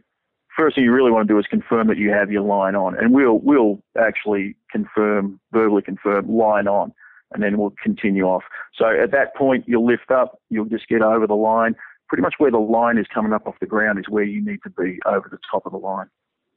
[0.55, 2.97] first thing you really want to do is confirm that you have your line on,
[2.97, 6.93] and we'll we'll actually confirm verbally confirm line on,
[7.33, 8.43] and then we'll continue off.
[8.75, 11.75] So at that point you'll lift up, you'll just get over the line.
[12.07, 14.59] Pretty much where the line is coming up off the ground is where you need
[14.63, 16.07] to be over the top of the line,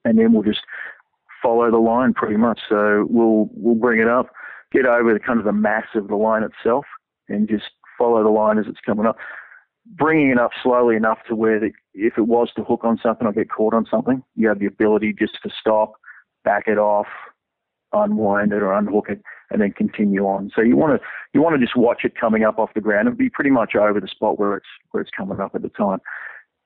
[0.05, 0.63] and then we'll just
[1.43, 2.61] follow the line pretty much.
[2.69, 4.31] So we'll we'll bring it up,
[4.73, 6.85] get over the kind of the mass of the line itself,
[7.29, 9.17] and just follow the line as it's coming up.
[9.87, 13.27] Bringing it up slowly enough to where the, if it was to hook on something
[13.27, 15.93] or get caught on something, you have the ability just to stop,
[16.45, 17.07] back it off,
[17.93, 20.51] unwind it or unhook it, and then continue on.
[20.55, 23.09] So you want to you want to just watch it coming up off the ground
[23.09, 25.69] and be pretty much over the spot where it's where it's coming up at the
[25.71, 26.01] time.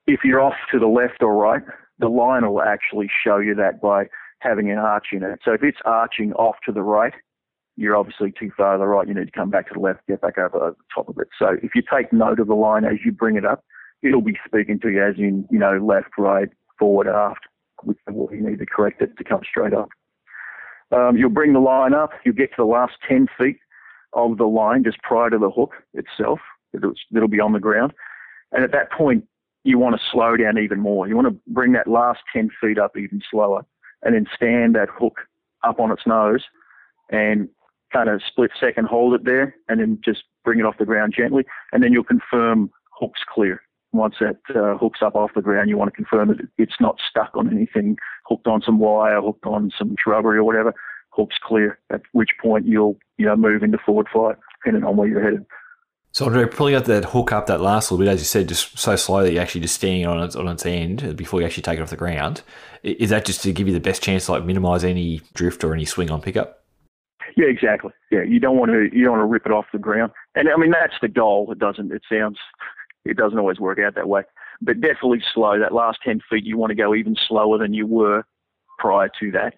[0.07, 1.61] If you're off to the left or right,
[1.99, 4.05] the line will actually show you that by
[4.39, 5.39] having an arch in it.
[5.45, 7.13] So if it's arching off to the right,
[7.75, 9.07] you're obviously too far to the right.
[9.07, 11.27] You need to come back to the left, get back over the top of it.
[11.37, 13.63] So if you take note of the line as you bring it up,
[14.01, 17.41] it'll be speaking to you as in, you know, left, right, forward, aft,
[17.83, 19.89] whichever you need to correct it to come straight up.
[20.91, 22.11] Um, you'll bring the line up.
[22.25, 23.57] You'll get to the last 10 feet
[24.13, 26.39] of the line just prior to the hook itself.
[26.73, 27.93] It'll, it'll be on the ground.
[28.51, 29.25] And at that point,
[29.63, 31.07] you want to slow down even more.
[31.07, 33.65] You want to bring that last 10 feet up even slower
[34.01, 35.19] and then stand that hook
[35.63, 36.43] up on its nose
[37.09, 37.49] and
[37.91, 41.13] kind of split second hold it there and then just bring it off the ground
[41.15, 41.43] gently.
[41.71, 43.61] And then you'll confirm hook's clear.
[43.91, 46.97] Once that uh, hook's up off the ground, you want to confirm that it's not
[47.09, 50.73] stuck on anything, hooked on some wire, hooked on some shrubbery or whatever.
[51.09, 55.07] Hook's clear, at which point you'll you know move into forward flight, depending on where
[55.07, 55.45] you're headed.
[56.11, 58.77] So Andre, pulling out that hook up that last little bit, as you said, just
[58.77, 61.63] so slow that you're actually just standing on its on its end before you actually
[61.63, 62.41] take it off the ground.
[62.83, 65.73] Is that just to give you the best chance to like minimise any drift or
[65.73, 66.63] any swing on pickup?
[67.37, 67.91] Yeah, exactly.
[68.11, 70.49] Yeah, you don't want to you don't want to rip it off the ground, and
[70.49, 71.51] I mean that's the goal.
[71.51, 71.91] It doesn't.
[71.91, 72.37] It sounds
[73.05, 74.23] it doesn't always work out that way,
[74.61, 75.59] but definitely slow.
[75.59, 78.23] That last ten feet, you want to go even slower than you were
[78.77, 79.55] prior to that,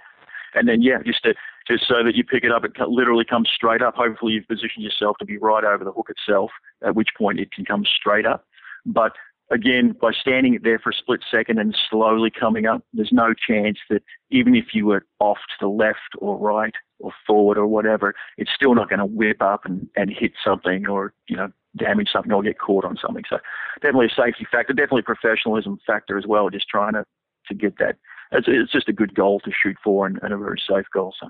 [0.54, 1.34] and then yeah, just to
[1.68, 3.96] just so that you pick it up, it literally comes straight up.
[3.96, 6.52] Hopefully, you've positioned yourself to be right over the hook itself,
[6.86, 8.46] at which point it can come straight up.
[8.86, 9.14] But
[9.52, 13.34] again, by standing it there for a split second and slowly coming up, there's no
[13.34, 17.68] chance that even if you were off to the left or right or forward or
[17.68, 21.52] whatever, it's still not going to whip up and, and hit something or, you know,
[21.78, 23.24] damage something or get caught on something.
[23.30, 23.38] So
[23.82, 27.06] definitely a safety factor, definitely professionalism factor as well, just trying to,
[27.48, 27.98] to get that.
[28.32, 31.14] It's, it's just a good goal to shoot for and, and a very safe goal.
[31.20, 31.30] So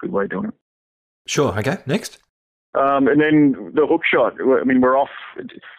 [0.00, 0.54] good way of doing it.
[1.26, 1.58] Sure.
[1.58, 1.78] Okay.
[1.86, 2.18] Next.
[2.74, 4.34] Um, and then the hook shot.
[4.40, 5.10] I mean, we're off.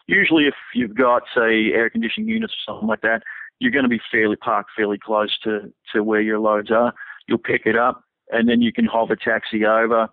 [0.08, 3.23] Usually, if you've got say air conditioning units or something like that,
[3.60, 6.93] you're going to be fairly parked fairly close to to where your loads are.
[7.27, 10.08] You'll pick it up, and then you can hover taxi over.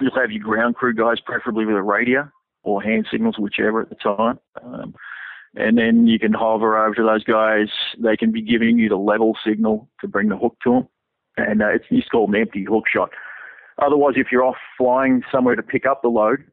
[0.00, 2.28] You'll have your ground crew guys, preferably with a radio
[2.64, 4.40] or hand signals, whichever at the time.
[4.62, 4.94] Um,
[5.54, 7.68] and then you can hover over to those guys.
[8.02, 10.88] They can be giving you the level signal to bring the hook to them,
[11.36, 13.10] and uh, it's, it's called an empty hook shot.
[13.82, 16.44] Otherwise, if you're off flying somewhere to pick up the load,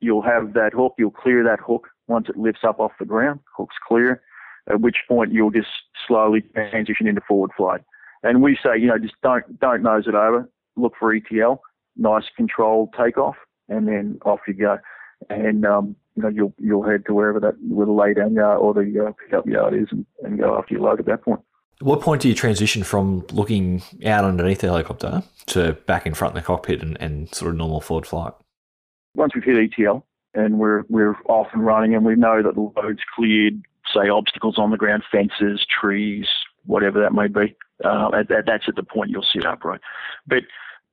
[0.00, 3.40] you'll have that hook, you'll clear that hook once it lifts up off the ground,
[3.56, 4.22] hook's clear,
[4.68, 5.68] at which point you'll just
[6.06, 7.80] slowly transition into forward flight.
[8.22, 11.62] And we say, you know, just don't don't nose it over, look for ETL,
[11.96, 13.36] nice controlled takeoff,
[13.68, 14.78] and then off you go.
[15.28, 18.74] And um, you know, you'll you'll head to wherever that little lay down yard or
[18.74, 21.40] the uh, pickup yard is, and, and go after your load at that point.
[21.80, 26.12] At what point do you transition from looking out underneath the helicopter to back in
[26.12, 28.34] front of the cockpit and, and sort of normal forward flight?
[29.14, 32.60] Once we've hit ETL and we're we're off and running, and we know that the
[32.60, 33.62] load's cleared,
[33.92, 36.26] say obstacles on the ground, fences, trees,
[36.66, 37.56] whatever that may be.
[37.82, 39.80] Uh, at, at, that's at the point you'll sit upright.
[40.26, 40.42] But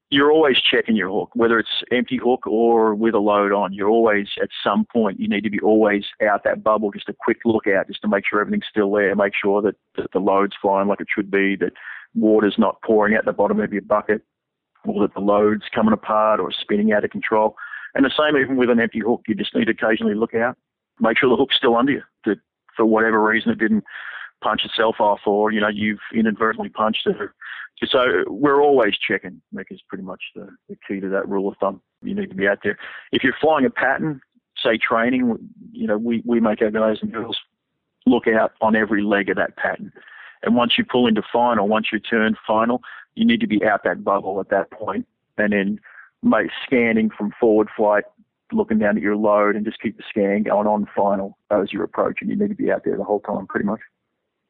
[0.10, 3.74] you're always checking your hook, whether it's empty hook or with a load on.
[3.74, 7.14] You're always at some point you need to be always out that bubble, just a
[7.14, 10.20] quick look out, just to make sure everything's still there, make sure that, that the
[10.20, 11.74] load's flying like it should be, that
[12.16, 14.22] water's not pouring out the bottom of your bucket,
[14.86, 17.56] or that the load's coming apart or spinning out of control.
[17.94, 20.58] And the same even with an empty hook, you just need to occasionally look out,
[21.02, 22.02] make sure the hook's still under you.
[22.26, 22.38] That
[22.78, 23.84] for whatever reason it didn't
[24.42, 27.18] punch itself off, or you know you've inadvertently punched it,
[27.86, 31.58] so we're always checking, Mick, is pretty much the, the key to that rule of
[31.60, 31.82] thumb.
[32.02, 32.78] You need to be out there.
[33.12, 34.22] If you're flying a pattern,
[34.62, 35.38] say training,
[35.72, 37.38] you know, we, we make our guys and girls
[38.06, 39.92] look out on every leg of that pattern.
[40.44, 42.82] And once you pull into final, once you turn final,
[43.16, 45.06] you need to be out that bubble at that point.
[45.06, 45.08] point
[45.38, 45.80] and then
[46.24, 48.04] make scanning from forward flight
[48.52, 51.84] looking down at your load and just keep the scan going on final as you
[51.84, 53.82] approach, and you need to be out there the whole time, pretty much.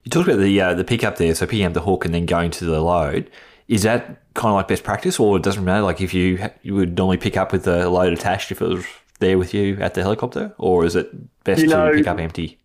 [0.08, 2.26] You talked about the uh, the pickup there, so picking up the hook and then
[2.26, 3.30] going to the load.
[3.68, 5.82] Is that kind of like best practice, or it doesn't matter?
[5.82, 8.86] Like if you you would normally pick up with the load attached if it was
[9.20, 11.12] there with you at the helicopter, or is it
[11.44, 12.58] best you know, to pick up empty?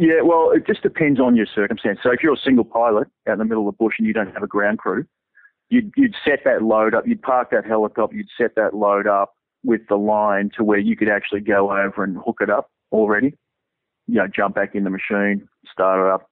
[0.00, 2.00] Yeah, well, it just depends on your circumstance.
[2.02, 4.12] So if you're a single pilot out in the middle of the bush and you
[4.12, 5.06] don't have a ground crew,
[5.68, 9.34] you'd, you'd set that load up, you'd park that helicopter, you'd set that load up
[9.62, 13.34] with the line to where you could actually go over and hook it up already.
[14.08, 16.28] You know, jump back in the machine, start it up,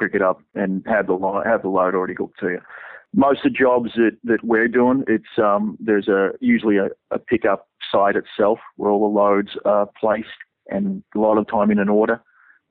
[0.00, 2.60] pick it up, and have the line, have the load already hooked to you.
[3.12, 7.18] Most of the jobs that, that we're doing, it's um, there's a usually a, a
[7.18, 10.28] pickup site itself where all the loads are placed,
[10.68, 12.20] and a lot of time in an order.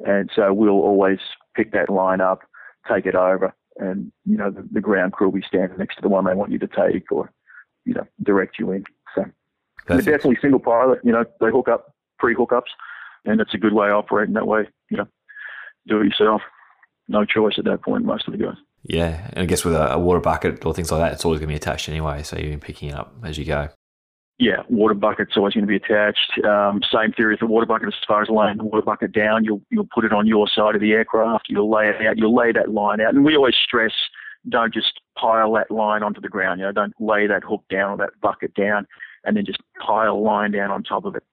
[0.05, 1.19] And so we'll always
[1.55, 2.39] pick that line up,
[2.89, 6.01] take it over, and you know the, the ground crew will be standing next to
[6.01, 7.31] the one they want you to take, or
[7.85, 8.85] you know direct you in.
[9.15, 9.25] So
[9.87, 10.99] they're definitely single pilot.
[11.03, 12.71] You know they hook up pre hookups,
[13.25, 14.67] and it's a good way of operating that way.
[14.89, 15.07] You know,
[15.87, 16.41] do it yourself.
[17.09, 18.05] No choice at that point.
[18.05, 18.57] Most of the guys.
[18.83, 21.39] Yeah, and I guess with a, a water bucket or things like that, it's always
[21.39, 23.67] going to be attached anyway, so you're picking it up as you go
[24.39, 26.39] yeah, water bucket's always going to be attached.
[26.45, 29.43] Um, same theory with the water bucket as far as laying the water bucket down.
[29.43, 31.47] You'll you'll put it on your side of the aircraft.
[31.49, 32.17] You'll lay it out.
[32.17, 33.13] You'll lay that line out.
[33.13, 33.91] And we always stress
[34.47, 36.61] don't just pile that line onto the ground.
[36.61, 38.87] You know, don't lay that hook down or that bucket down
[39.25, 41.23] and then just pile line down on top of it.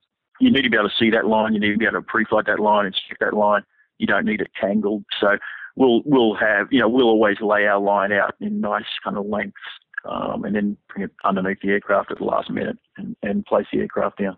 [0.40, 1.54] You need to be able to see that line.
[1.54, 3.62] You need to be able to pre-flight that line and check that line.
[3.98, 5.04] You don't need it tangled.
[5.20, 5.38] So
[5.76, 9.26] we'll we'll have you know we'll always lay our line out in nice kind of
[9.26, 9.60] lengths
[10.08, 13.66] um, and then bring it underneath the aircraft at the last minute and, and place
[13.72, 14.36] the aircraft down.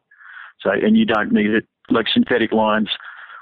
[0.60, 1.66] So, and you don't need it.
[1.90, 2.88] Like synthetic lines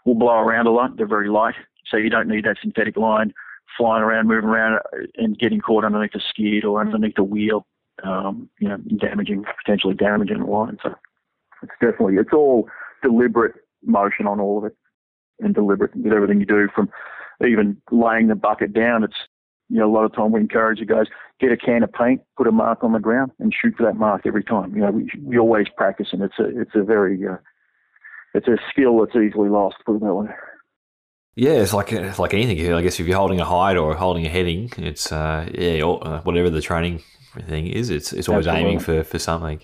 [0.04, 0.96] will blow around a lot.
[0.96, 1.54] They're very light.
[1.90, 3.32] So you don't need that synthetic line
[3.76, 4.80] flying around, moving around
[5.16, 7.66] and getting caught underneath a skid or underneath a wheel,
[8.04, 10.78] um, you know, damaging, potentially damaging the line.
[10.82, 10.94] So
[11.62, 12.68] it's definitely, it's all
[13.02, 14.76] deliberate motion on all of it
[15.40, 16.88] and deliberate with everything you do from
[17.40, 19.04] even laying the bucket down.
[19.04, 19.16] It's
[19.68, 21.06] you know, a lot of time we encourage the guys
[21.40, 23.96] get a can of paint, put a mark on the ground, and shoot for that
[23.96, 24.74] mark every time.
[24.74, 27.36] You know, we, we always practice, and it's a it's a very uh,
[28.34, 29.76] it's a skill that's easily lost.
[29.84, 30.28] Put it that way.
[31.34, 32.72] Yeah, it's like it's like anything.
[32.72, 36.22] I guess if you're holding a hide or holding a heading, it's uh, yeah, uh,
[36.22, 37.02] whatever the training
[37.42, 38.70] thing is, it's it's always Absolutely.
[38.70, 39.60] aiming for, for something.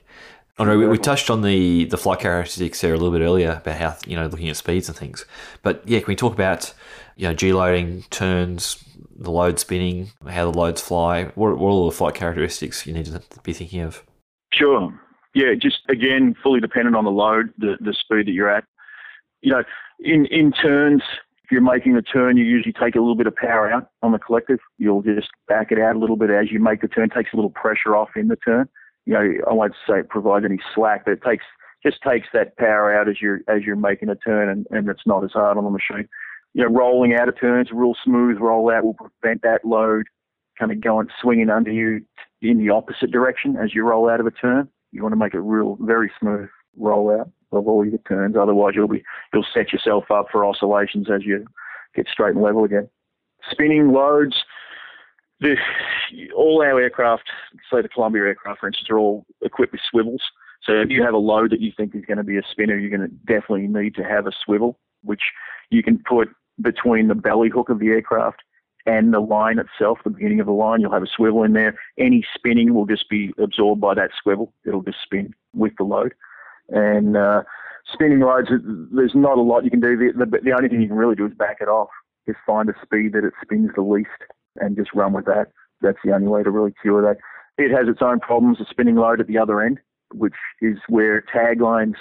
[0.58, 3.62] I know we, we, touched on the, the flight characteristics there a little bit earlier
[3.62, 5.24] about how you know looking at speeds and things,
[5.62, 6.74] but yeah, can we talk about
[7.16, 8.84] you know G loading, turns,
[9.16, 11.24] the load spinning, how the loads fly?
[11.34, 14.02] What, what are all the flight characteristics you need to be thinking of?
[14.52, 14.92] Sure.
[15.34, 18.64] Yeah, just again, fully dependent on the load, the, the speed that you're at.
[19.40, 19.62] You know,
[20.00, 21.02] in, in turns,
[21.44, 24.12] if you're making a turn, you usually take a little bit of power out on
[24.12, 24.58] the collective.
[24.78, 27.32] You'll just back it out a little bit as you make the turn, it takes
[27.32, 28.68] a little pressure off in the turn.
[29.06, 31.44] You know, I won't say it provides any slack, but it takes
[31.84, 35.02] just takes that power out as you're as you're making a turn and, and it's
[35.04, 36.08] not as hard on the machine
[36.54, 40.06] you know, rolling out of turns, real smooth rollout will prevent that load
[40.58, 42.04] kind of going swinging under you
[42.42, 44.68] in the opposite direction as you roll out of a turn.
[44.90, 46.48] You want to make a real, very smooth
[46.78, 48.36] rollout of all your turns.
[48.36, 51.46] Otherwise, you'll be you'll set yourself up for oscillations as you
[51.94, 52.88] get straight and level again.
[53.50, 54.36] Spinning loads.
[55.40, 55.56] The,
[56.36, 57.24] all our aircraft,
[57.68, 60.22] say the Columbia aircraft, for instance, are all equipped with swivels.
[60.62, 62.78] So if you have a load that you think is going to be a spinner,
[62.78, 65.22] you're going to definitely need to have a swivel, which
[65.70, 66.28] you can put
[66.62, 68.42] between the belly hook of the aircraft
[68.86, 70.80] and the line itself, the beginning of the line.
[70.80, 71.78] You'll have a swivel in there.
[71.98, 74.52] Any spinning will just be absorbed by that swivel.
[74.66, 76.14] It'll just spin with the load.
[76.68, 77.42] And uh,
[77.92, 78.48] spinning loads,
[78.92, 79.96] there's not a lot you can do.
[79.96, 81.90] The, the, the only thing you can really do is back it off.
[82.26, 84.08] Just find a speed that it spins the least
[84.56, 85.48] and just run with that.
[85.80, 87.18] That's the only way to really cure that.
[87.58, 89.78] It has its own problems, a spinning load at the other end,
[90.14, 91.96] which is where taglines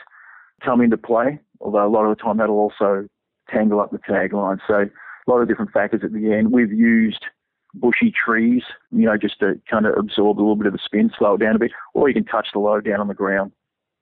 [0.64, 1.39] come into play.
[1.59, 3.07] Although a lot of the time that'll also
[3.52, 4.60] tangle up the tagline.
[4.68, 4.86] So
[5.28, 6.52] a lot of different factors at the end.
[6.52, 7.26] We've used
[7.74, 11.12] bushy trees, you know, just to kind of absorb a little bit of the spin,
[11.18, 13.52] slow it down a bit, or you can touch the load down on the ground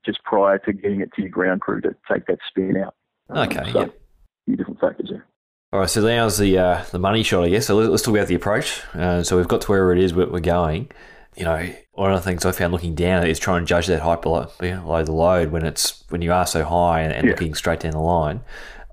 [0.06, 2.96] just prior to getting it to your ground crew to take that spin out.
[3.30, 3.86] Okay, um, so yeah.
[3.86, 3.92] A
[4.46, 5.26] few different factors there.
[5.72, 7.68] All right, so now's the uh, the money shot, I guess.
[7.68, 8.82] So let's, talk about the approach.
[8.94, 10.90] Uh, so we've got to where it is we're going.
[11.36, 14.02] You know, one of the things I found looking down is trying to judge that
[14.02, 17.32] height below, below the load when it's when you are so high and, and yeah.
[17.32, 18.42] looking straight down the line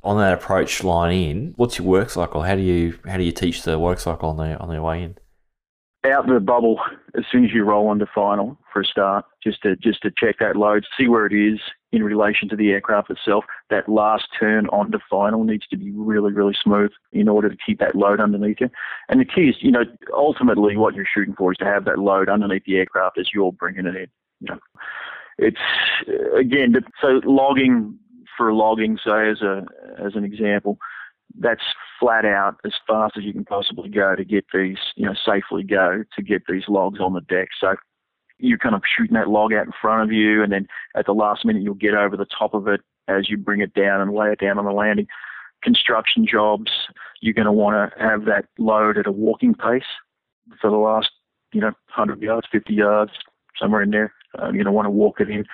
[0.07, 2.43] on that approach line in, what's your work cycle?
[2.43, 5.03] How do you how do you teach the work cycle on the on their way
[5.03, 5.19] in?
[6.05, 6.79] Out the bubble
[7.19, 10.37] as soon as you roll onto final for a start, just to just to check
[10.39, 11.59] that load, see where it is
[11.91, 13.45] in relation to the aircraft itself.
[13.71, 17.81] That last turn onto final needs to be really, really smooth in order to keep
[17.81, 18.71] that load underneath you.
[19.09, 19.83] And the key is, you know,
[20.13, 23.53] ultimately what you're shooting for is to have that load underneath the aircraft as you're
[23.53, 24.07] bringing it in.
[24.41, 24.59] You know,
[25.39, 25.61] it's
[26.39, 27.99] again so logging
[28.37, 29.65] for logging, say as a
[30.05, 30.79] as an example,
[31.39, 31.63] that's
[31.99, 35.63] flat out as fast as you can possibly go to get these, you know, safely
[35.63, 37.49] go to get these logs on the deck.
[37.61, 37.75] So
[38.39, 41.13] you're kind of shooting that log out in front of you, and then at the
[41.13, 44.15] last minute you'll get over the top of it as you bring it down and
[44.15, 45.07] lay it down on the landing.
[45.63, 46.71] Construction jobs,
[47.21, 49.83] you're going to want to have that load at a walking pace
[50.61, 51.09] for the last,
[51.53, 53.13] you know, 100 yards, 50 yards,
[53.59, 54.13] somewhere in there.
[54.39, 55.45] Uh, you're going to want to walk it in.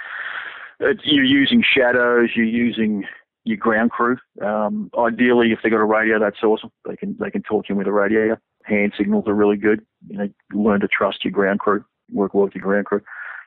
[0.83, 2.31] Uh, you're using shadows.
[2.35, 3.05] You're using
[3.45, 4.17] your ground crew.
[4.45, 6.71] Um, ideally, if they've got a radio, that's awesome.
[6.89, 8.37] They can they can talk you with a radio.
[8.65, 9.85] Hand signals are really good.
[10.09, 11.85] You know, learn to trust your ground crew.
[12.13, 13.01] Work well with your ground crew.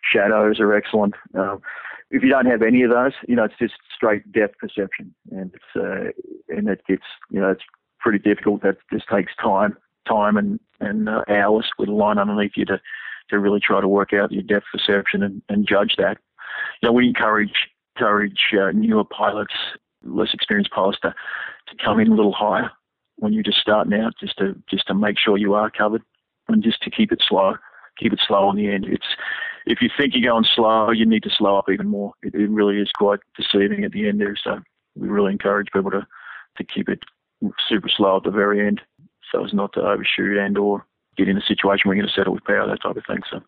[0.04, 1.16] Shadows are excellent.
[1.34, 1.62] Um,
[2.12, 5.52] if you don't have any of those, you know, it's just straight depth perception, and
[5.54, 7.64] it's uh, and it gets you know it's
[8.00, 8.62] pretty difficult.
[8.62, 9.78] That just takes time,
[10.08, 12.80] time and and uh, hours with a line underneath you to
[13.30, 16.18] to really try to work out your depth perception and, and judge that.
[16.82, 17.54] You know, we encourage
[17.96, 19.54] encourage uh, newer pilots
[20.06, 21.14] less experienced pilots to,
[21.68, 22.72] to come in a little higher
[23.18, 26.02] when you're just starting out, just to just to make sure you are covered,
[26.48, 27.56] and just to keep it slow,
[27.98, 28.86] keep it slow on the end.
[28.86, 29.06] It's
[29.66, 32.14] if you think you're going slow, you need to slow up even more.
[32.22, 34.36] It, it really is quite deceiving at the end there.
[34.42, 34.60] So
[34.96, 36.06] we really encourage people to
[36.58, 37.00] to keep it
[37.68, 38.82] super slow at the very end,
[39.32, 40.86] so as not to overshoot and or
[41.18, 43.22] get in a situation where you're going to settle with power, that type of thing.
[43.32, 43.42] So.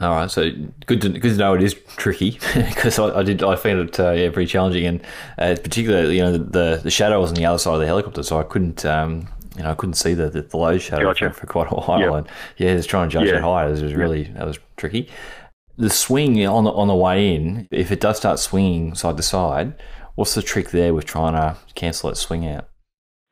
[0.00, 0.50] All right, so
[0.86, 3.98] good to good to know it is tricky because I, I, did I found it
[3.98, 5.02] uh, yeah pretty challenging and
[5.38, 8.22] uh, particularly you know the, the shadow was on the other side of the helicopter,
[8.22, 9.26] so I couldn't um,
[9.56, 11.30] you know I couldn't see the the, the low shadow gotcha.
[11.30, 12.12] for, for, quite a while, yep.
[12.12, 12.28] and
[12.58, 13.40] yeah, just trying to judge yeah.
[13.40, 15.08] height it was really that was tricky.
[15.78, 19.22] The swing on the on the way in, if it does start swinging side to
[19.24, 19.74] side,
[20.14, 22.68] what's the trick there with trying to cancel that swing out?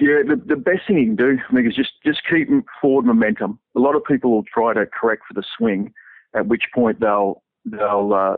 [0.01, 2.49] Yeah, the, the best thing you can do, I think, is just just keep
[2.81, 3.61] forward momentum.
[3.77, 5.95] A lot of people will try to correct for the swing
[6.35, 8.37] at which point they'll they'll uh,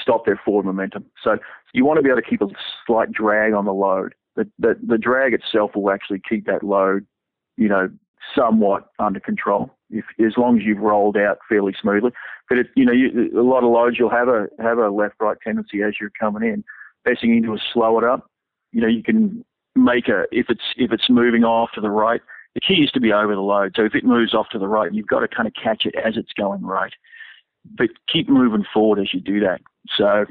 [0.00, 1.06] stop their forward momentum.
[1.22, 1.38] So
[1.72, 2.48] you want to be able to keep a
[2.86, 4.14] slight drag on the load.
[4.36, 7.06] The, the, the drag itself will actually keep that load,
[7.56, 7.90] you know,
[8.34, 12.10] somewhat under control if as long as you've rolled out fairly smoothly.
[12.48, 15.36] But you know, you, a lot of loads you'll have a have a left right
[15.42, 16.64] tendency as you're coming in.
[17.04, 18.30] Best thing you can do is slow it up.
[18.72, 19.44] You know, you can
[19.74, 22.20] make a if it's if it's moving off to the right.
[22.54, 23.72] The key is to be over the load.
[23.76, 25.94] So if it moves off to the right, you've got to kind of catch it
[25.94, 26.92] as it's going right
[27.64, 29.60] but keep moving forward as you do that.
[29.96, 30.26] So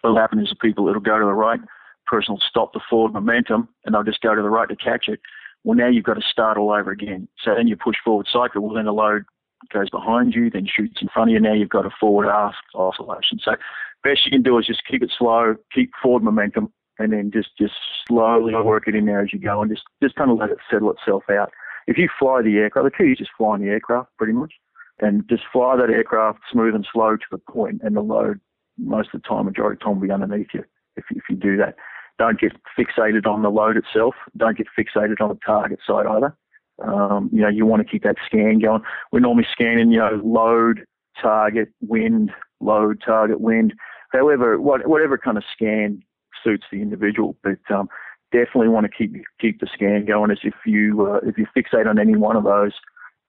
[0.00, 1.60] what'll happen is the people it'll go to the right,
[2.06, 5.08] person will stop the forward momentum and they'll just go to the right to catch
[5.08, 5.20] it.
[5.64, 7.28] Well, now you've got to start all over again.
[7.44, 8.62] So then you push forward cycle.
[8.62, 9.24] Well, then the load
[9.72, 11.40] goes behind you, then shoots in front of you.
[11.40, 13.40] Now you've got a forward aft oscillation.
[13.42, 13.56] So
[14.04, 17.56] best you can do is just keep it slow, keep forward momentum, and then just
[17.58, 17.74] just
[18.06, 20.58] slowly work it in there as you go, and just just kind of let it
[20.70, 21.50] settle itself out.
[21.86, 24.52] If you fly the aircraft, the key is just flying the aircraft pretty much
[25.00, 28.40] and just fly that aircraft smooth and slow to the point, and the load
[28.78, 30.64] most of the time, majority of the time, will be underneath you
[30.96, 31.76] if, if you do that.
[32.18, 34.14] Don't get fixated on the load itself.
[34.36, 36.36] Don't get fixated on the target side either.
[36.82, 38.82] Um, you know, you want to keep that scan going.
[39.12, 40.84] We're normally scanning, you know, load,
[41.20, 43.74] target, wind, load, target, wind.
[44.10, 46.02] However, what, whatever kind of scan
[46.42, 47.88] suits the individual, but um,
[48.32, 50.30] definitely want to keep keep the scan going.
[50.30, 52.72] As if you uh, if you fixate on any one of those,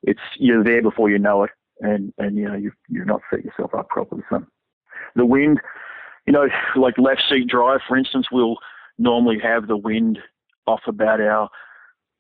[0.04, 1.52] it's you're there before you know it
[1.82, 4.24] and and you know you you're not set yourself up properly.
[4.30, 4.46] So
[5.16, 5.60] the wind,
[6.26, 8.58] you know, like left seat drive, for instance, we'll
[8.98, 10.20] normally have the wind
[10.68, 11.50] off about our.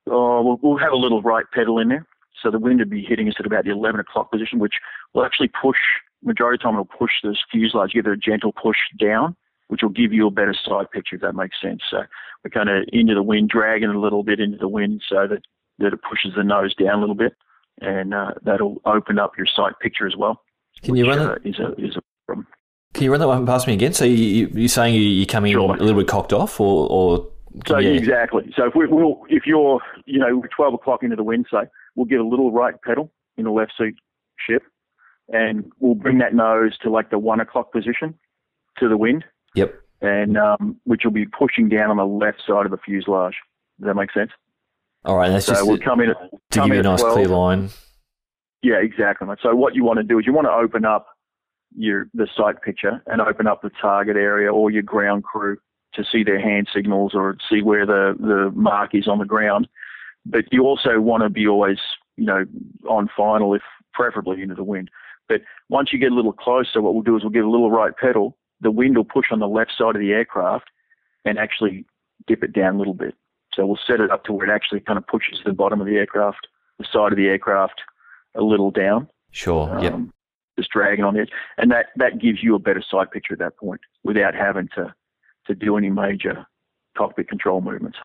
[0.07, 2.07] Oh, we'll, we'll have a little right pedal in there,
[2.41, 4.75] so the wind would be hitting us at about the 11 o'clock position, which
[5.13, 5.77] will actually push.
[6.21, 9.37] Majority of the time, it'll push this fuselage, give it a gentle push down,
[9.69, 11.81] which will give you a better sight picture, if that makes sense.
[11.89, 12.03] So
[12.43, 15.41] we're kind of into the wind, dragging a little bit into the wind, so that
[15.79, 17.33] that it pushes the nose down a little bit
[17.81, 20.41] and uh, that'll open up your sight picture as well.
[20.81, 21.31] Can which, you run that?
[21.31, 22.47] Uh, is a, is a problem.
[22.93, 23.93] Can you run that one past me again?
[23.93, 25.75] So you, you're saying you, are coming sure.
[25.75, 27.31] a little bit cocked off, or, or
[27.67, 27.91] so yeah.
[27.91, 28.51] exactly.
[28.55, 32.05] So if we, will if you're, you know, 12 o'clock into the wind, say, we'll
[32.05, 33.95] get a little right pedal in the left seat
[34.47, 34.63] ship,
[35.29, 38.15] and we'll bring that nose to like the one o'clock position
[38.77, 39.23] to the wind.
[39.55, 39.73] Yep.
[40.01, 43.35] And um, which will be pushing down on the left side of the fuselage.
[43.79, 44.31] Does that make sense?
[45.05, 46.17] All right, that's so just we'll come in at,
[46.51, 47.13] to give you a nice 12.
[47.13, 47.69] clear line.
[48.61, 49.27] Yeah, exactly.
[49.41, 51.07] So what you want to do is you want to open up
[51.75, 55.57] your the sight picture and open up the target area or your ground crew
[55.93, 59.67] to see their hand signals or see where the, the mark is on the ground.
[60.25, 61.77] But you also want to be always,
[62.17, 62.45] you know,
[62.87, 63.61] on final if
[63.93, 64.89] preferably into the wind.
[65.27, 67.71] But once you get a little closer, what we'll do is we'll give a little
[67.71, 68.37] right pedal.
[68.61, 70.69] The wind will push on the left side of the aircraft
[71.25, 71.85] and actually
[72.27, 73.15] dip it down a little bit.
[73.53, 75.87] So we'll set it up to where it actually kind of pushes the bottom of
[75.87, 76.47] the aircraft,
[76.77, 77.81] the side of the aircraft,
[78.35, 79.07] a little down.
[79.31, 79.77] Sure.
[79.77, 79.99] Um, yep.
[80.57, 83.57] just dragging on it, and that that gives you a better sight picture at that
[83.57, 84.93] point without having to
[85.47, 86.45] to do any major
[86.97, 87.97] cockpit control movements.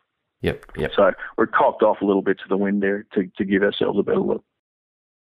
[0.43, 0.93] Yep, yep.
[0.95, 3.99] So we're cocked off a little bit to the wind there to, to give ourselves
[3.99, 4.45] a better look.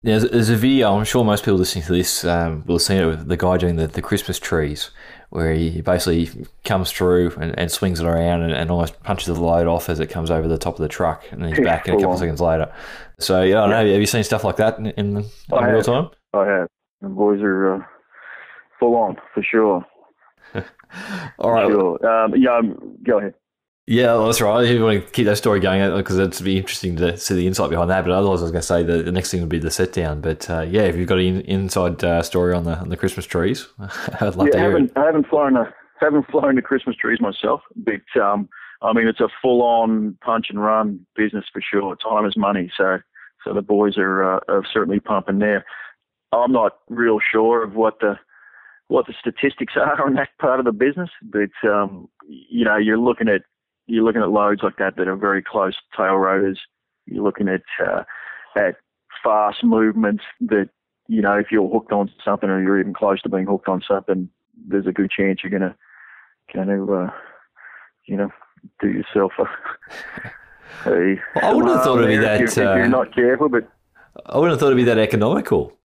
[0.06, 3.02] There's, there's a video, I'm sure most people listening to this um, will have seen
[3.02, 4.92] it with the guy doing the, the Christmas trees,
[5.32, 9.34] where he basically comes through and, and swings it around and, and, almost punches the
[9.34, 11.66] load off as it comes over the top of the truck, and then he's yeah,
[11.66, 12.18] back in a couple on.
[12.20, 12.72] seconds later.
[13.18, 13.82] So, yeah, I don't yeah.
[13.82, 16.10] know, have you seen stuff like that in, in, in real time?
[16.36, 16.68] I have.
[17.02, 17.86] The boys are uh,
[18.80, 19.84] full on, for sure.
[21.40, 21.66] All right.
[21.66, 22.08] Sure.
[22.08, 23.34] Um, yeah, um, go ahead.
[23.88, 24.66] Yeah, well, that's right.
[24.66, 27.46] If you want to keep that story going, because it'd be interesting to see the
[27.46, 28.04] insight behind that.
[28.04, 29.94] But otherwise, I was going to say the, the next thing would be the set
[29.94, 30.22] down.
[30.22, 33.28] But uh, yeah, if you've got an inside uh, story on the on the Christmas
[33.28, 34.98] trees, I'd love yeah, to hear I haven't, it.
[34.98, 38.50] I haven't flown a haven't flown the Christmas trees myself, but um,
[38.82, 41.96] I mean it's a full on punch and run business for sure.
[41.98, 42.98] Time is money, so
[43.44, 45.64] so the boys are, uh, are certainly pumping there.
[46.32, 48.18] I'm not real sure of what the
[48.88, 52.98] what the statistics are on that part of the business, but um, you know you're
[52.98, 53.44] looking at
[53.88, 56.60] you're looking at loads like that that are very close tail rotors.
[57.06, 58.04] You're looking at uh,
[58.56, 58.76] at
[59.24, 60.70] fast movements that
[61.08, 63.82] you know if you're hooked on something or you're even close to being hooked on
[63.88, 64.30] something,
[64.68, 65.76] there's a good chance you're gonna
[66.54, 67.12] gonna uh,
[68.06, 68.30] you know
[68.82, 69.44] do yourself a.
[70.90, 72.42] a well, I wouldn't have thought it'd be that.
[72.42, 73.70] If you're, uh, if you're not careful, but
[74.26, 75.78] I wouldn't have thought it'd be that economical.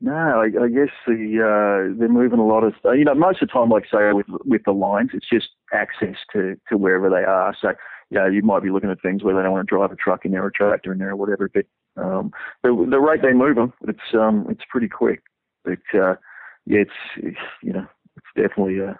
[0.00, 3.48] No, I, I guess the uh, they're moving a lot of you know most of
[3.48, 7.24] the time, like say with with the lines, it's just access to to wherever they
[7.24, 7.54] are.
[7.60, 7.72] So
[8.10, 10.24] yeah, you might be looking at things where they don't want to drive a truck
[10.24, 11.48] in there or a tractor in there or whatever.
[11.52, 11.64] But
[11.96, 12.32] um,
[12.62, 15.22] the the rate they move them, it's um it's pretty quick.
[15.64, 16.16] But uh,
[16.66, 17.86] yeah, it's, it's you know
[18.16, 18.98] it's definitely a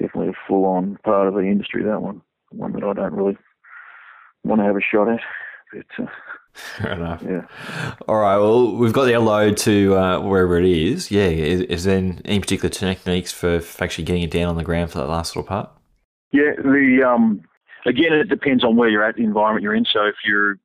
[0.00, 1.84] definitely a full on part of the industry.
[1.84, 3.38] That one, one that I don't really
[4.44, 5.20] want to have a shot at.
[5.72, 6.06] But uh,
[6.54, 7.22] Fair enough.
[7.22, 7.46] Yeah.
[8.08, 8.36] All right.
[8.36, 11.10] Well, we've got the load to uh, wherever it is.
[11.10, 11.26] Yeah.
[11.26, 14.90] Is, is there any particular techniques for, for, actually getting it down on the ground
[14.90, 15.70] for that last little part?
[16.32, 16.52] Yeah.
[16.56, 17.42] The um,
[17.86, 19.84] again, it depends on where you're at, the environment you're in.
[19.84, 20.58] So if you're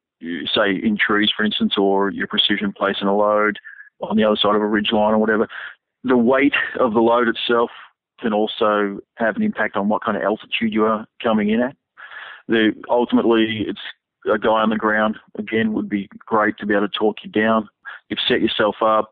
[0.54, 3.60] say in trees, for instance, or you're precision placing a load
[4.02, 5.48] on the other side of a ridge line or whatever,
[6.04, 7.70] the weight of the load itself
[8.20, 11.76] can also have an impact on what kind of altitude you are coming in at.
[12.48, 13.80] The ultimately, it's
[14.32, 17.30] a guy on the ground, again, would be great to be able to talk you
[17.30, 17.70] down.
[18.10, 19.10] You've set yourself up.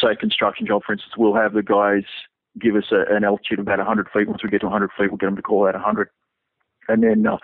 [0.00, 2.04] Say a construction job, for instance, we'll have the guys
[2.60, 4.28] give us a, an altitude of about 100 feet.
[4.28, 6.08] Once we get to 100 feet, we'll get them to call out 100.
[6.88, 7.38] And then uh,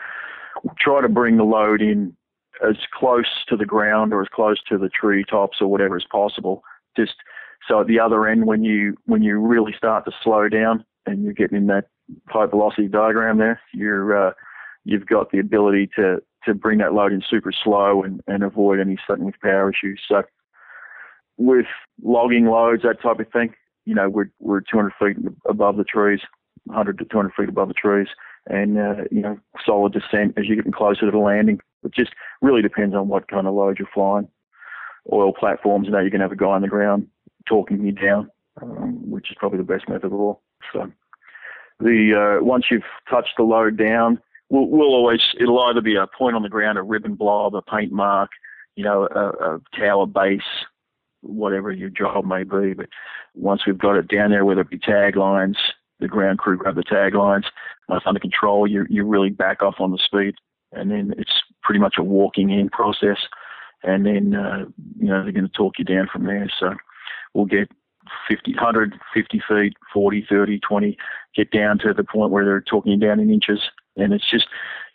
[0.62, 2.16] we'll try to bring the load in
[2.66, 6.05] as close to the ground or as close to the tree tops or whatever as
[6.11, 6.62] possible.
[6.97, 7.14] Just
[7.68, 11.22] so at the other end, when you when you really start to slow down and
[11.22, 11.88] you're getting in that
[12.28, 14.32] height velocity diagram there, you're uh,
[14.84, 18.80] you've got the ability to to bring that load in super slow and, and avoid
[18.80, 20.01] any sudden power issues.
[20.09, 20.22] So
[21.36, 21.66] with
[22.03, 26.20] logging loads, that type of thing, you know, we're, we're 200 feet above the trees,
[26.64, 28.09] 100 to 200 feet above the trees,
[28.47, 31.61] and, uh, you know, solid descent as you're getting closer to the landing.
[31.84, 34.28] It just really depends on what kind of load you're flying.
[35.12, 37.07] Oil platforms, you know, you're going to have a guy on the ground
[37.49, 38.28] talking you down,
[38.61, 40.42] um, which is probably the best method of all.
[40.72, 40.90] So
[41.78, 44.20] the uh, once you've touched the load down,
[44.51, 47.62] we'll, we'll always it'll either be a point on the ground, a ribbon blob, a
[47.62, 48.30] paint mark,
[48.76, 50.40] you know, a, a tower base,
[51.22, 52.74] whatever your job may be.
[52.74, 52.88] But
[53.34, 55.57] once we've got it down there, whether it be tag lines,
[56.01, 57.47] the ground crew grab the tag lines,
[57.88, 60.34] once under control, you you really back off on the speed,
[60.72, 63.18] and then it's pretty much a walking in process.
[63.82, 64.64] And then uh,
[64.99, 66.51] you know they're going to talk you down from there.
[66.59, 66.74] So
[67.34, 67.70] we'll get
[68.28, 70.97] 50, 100, 50 feet, 40, 30, 20,
[71.34, 73.61] get down to the point where they're talking down in inches,
[73.97, 74.47] and it's just,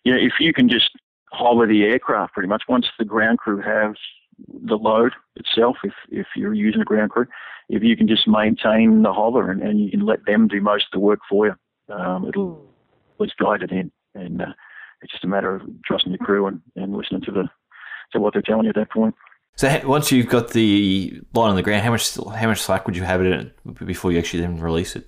[0.03, 0.89] you know, if you can just
[1.31, 3.95] hover the aircraft pretty much, once the ground crew has
[4.65, 7.25] the load itself, if, if you're using a ground crew,
[7.69, 10.85] if you can just maintain the hover and, and you can let them do most
[10.85, 12.67] of the work for you, um, it'll
[13.15, 13.91] at least guide it in.
[14.13, 14.53] And uh,
[15.01, 17.49] it's just a matter of trusting the crew and, and listening to the
[18.11, 19.15] to what they're telling you at that point.
[19.55, 22.95] So once you've got the line on the ground, how much how much slack would
[22.95, 25.07] you have it in before you actually then release it?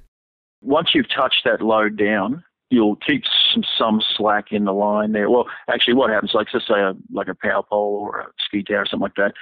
[0.61, 2.43] Once you've touched that load down,
[2.73, 5.29] you'll keep some, some slack in the line there.
[5.29, 8.63] Well, actually, what happens, like let's say a, like a power pole or a ski
[8.63, 9.33] tower or something like that,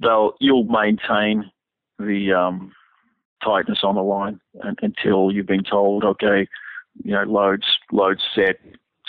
[0.00, 1.50] they'll you'll maintain
[1.98, 2.72] the um,
[3.42, 4.40] tightness on the line
[4.82, 6.46] until you've been told, okay,
[7.02, 8.60] you know, loads loads set,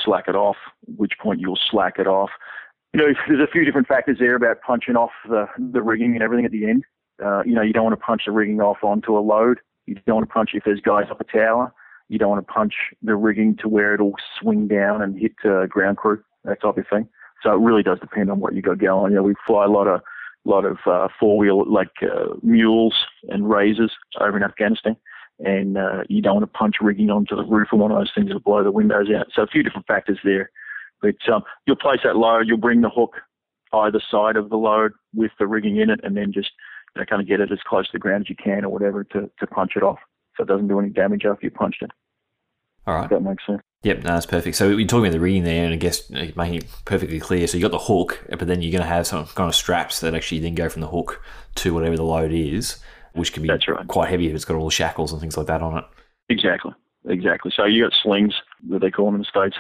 [0.04, 0.58] slack it off.
[0.96, 2.32] Which point you'll slack it off.
[2.94, 6.24] You know, there's a few different factors there about punching off the the rigging and
[6.24, 6.84] everything at the end.
[7.24, 9.60] Uh, you know, you don't want to punch the rigging off onto a load.
[9.86, 11.74] You don't want to punch if there's guys up a tower.
[12.10, 15.66] You don't want to punch the rigging to where it'll swing down and hit uh,
[15.66, 17.08] ground crew, that type of thing.
[17.44, 19.12] So it really does depend on what you got going.
[19.12, 20.02] You know, we fly a lot of
[20.46, 22.96] lot of uh, four wheel like uh, mules
[23.28, 24.96] and razors over in Afghanistan.
[25.40, 28.12] And uh, you don't want to punch rigging onto the roof of one of those
[28.16, 29.28] things to blow the windows out.
[29.34, 30.50] So a few different factors there.
[31.02, 33.16] But um, you'll place that load, you'll bring the hook
[33.74, 36.50] either side of the load with the rigging in it, and then just
[36.96, 38.70] you know, kind of get it as close to the ground as you can or
[38.70, 40.00] whatever to, to punch it off
[40.38, 41.92] so it doesn't do any damage after you punched it.
[42.86, 43.10] All right.
[43.10, 43.62] That makes sense.
[43.84, 44.56] Yep, no, that's perfect.
[44.56, 47.46] So you're talking about the rigging there, and I guess making it perfectly clear.
[47.48, 50.00] So you got the hook, but then you're going to have some kind of straps
[50.00, 51.22] that actually then go from the hook
[51.56, 52.78] to whatever the load is,
[53.14, 53.88] which can be That's right.
[53.88, 55.84] quite heavy if it's got all the shackles and things like that on it.
[56.30, 56.72] Exactly,
[57.08, 57.52] exactly.
[57.56, 58.34] So you got slings
[58.70, 59.58] that they call them in the states.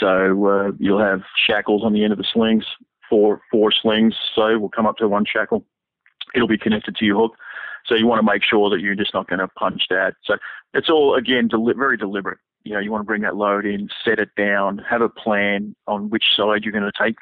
[0.00, 2.64] So uh, you'll have shackles on the end of the slings.
[3.08, 4.14] Four four slings.
[4.34, 5.64] So we'll come up to one shackle.
[6.34, 7.36] It'll be connected to your hook.
[7.86, 10.14] So you want to make sure that you're just not going to punch that.
[10.24, 10.36] So
[10.74, 12.38] it's all again deli- very deliberate.
[12.64, 15.76] You know, you want to bring that load in, set it down, have a plan
[15.86, 17.16] on which side you're going to take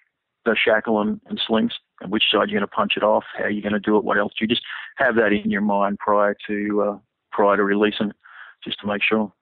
[0.46, 3.46] the shackle and, and slings, and which side you're going to punch it off, how
[3.46, 4.32] you're going to do it, what else.
[4.40, 4.62] You just
[4.96, 6.98] have that in your mind prior to uh,
[7.30, 8.12] prior to releasing,
[8.62, 9.32] just to make sure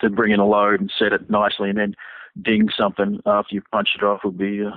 [0.00, 1.94] to bring in a load and set it nicely, and then
[2.40, 4.76] ding something after you punch it off would be uh,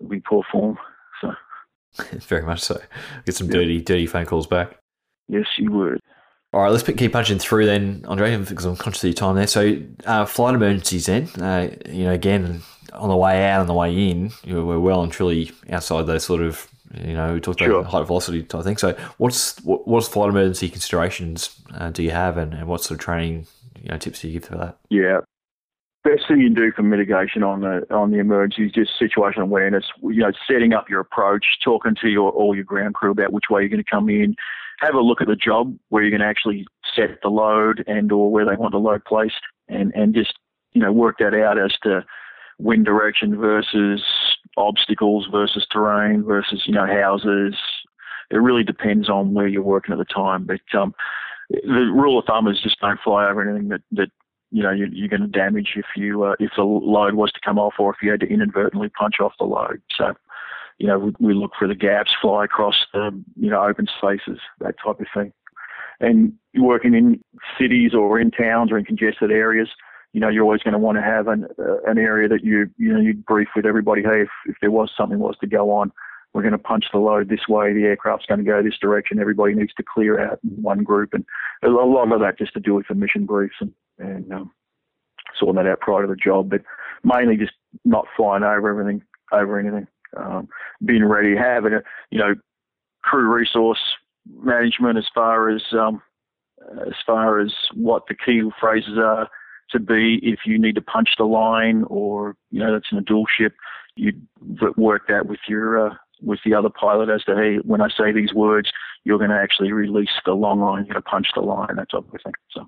[0.00, 0.78] would be poor form.
[2.12, 2.80] Very much so.
[3.24, 4.76] Get some dirty, dirty phone calls back.
[5.28, 6.00] yes, you would.
[6.52, 9.46] All right, let's keep punching through then, Andre, because I'm conscious of your time there.
[9.48, 9.76] So,
[10.06, 13.90] uh, flight emergencies then, uh, you know, again, on the way out on the way
[14.10, 17.60] in, you know, we're well and truly outside those sort of, you know, we talked
[17.60, 17.82] about Sure.
[17.82, 18.76] height velocity type thing.
[18.76, 23.00] So, what's what, what's flight emergency considerations uh, do you have, and, and what sort
[23.00, 23.48] of training,
[23.82, 24.76] you know, tips do you give for that?
[24.90, 25.20] Yeah.
[26.04, 29.44] Best thing you can do for mitigation on the on the emergency is just situational
[29.44, 29.86] awareness.
[30.02, 33.44] You know, setting up your approach, talking to your all your ground crew about which
[33.48, 34.36] way you're going to come in.
[34.80, 38.12] Have a look at the job where you're going to actually set the load and
[38.12, 40.34] or where they want the load placed, and and just
[40.74, 42.04] you know work that out as to
[42.58, 44.02] wind direction versus
[44.58, 47.54] obstacles versus terrain versus you know houses.
[48.30, 50.94] It really depends on where you're working at the time, but um,
[51.48, 54.10] the rule of thumb is just don't fly over anything that that
[54.54, 57.40] you know you're, you're going to damage if you uh, if the load was to
[57.44, 59.82] come off or if you had to inadvertently punch off the load.
[59.98, 60.14] So,
[60.78, 64.38] you know, we, we look for the gaps, fly across the you know open spaces,
[64.60, 65.32] that type of thing.
[65.98, 67.20] And working in
[67.58, 69.68] cities or in towns or in congested areas,
[70.12, 72.70] you know, you're always going to want to have an uh, an area that you
[72.78, 74.02] you know you brief with everybody.
[74.02, 75.90] Hey, if, if there was something was to go on,
[76.32, 77.72] we're going to punch the load this way.
[77.72, 79.18] The aircraft's going to go this direction.
[79.18, 81.24] Everybody needs to clear out in one group, and
[81.64, 84.52] a lot of that just to do with the mission briefs and and um,
[85.38, 86.50] sorting that out prior to the job.
[86.50, 86.62] But
[87.02, 87.52] mainly just
[87.84, 89.86] not flying over everything, over anything.
[90.16, 90.48] Um,
[90.84, 92.34] being ready, having a you know
[93.02, 93.80] crew resource
[94.32, 96.02] management as far as um,
[96.86, 99.28] as far as what the key phrases are
[99.70, 103.02] to be if you need to punch the line or you know that's in a
[103.02, 103.54] dual ship.
[103.96, 104.12] You
[104.76, 108.12] work that with your uh, with the other pilot as to hey, when I say
[108.12, 108.70] these words,
[109.04, 111.90] you're going to actually release the long line, you're going to punch the line, that
[111.90, 112.32] type of thing.
[112.50, 112.66] So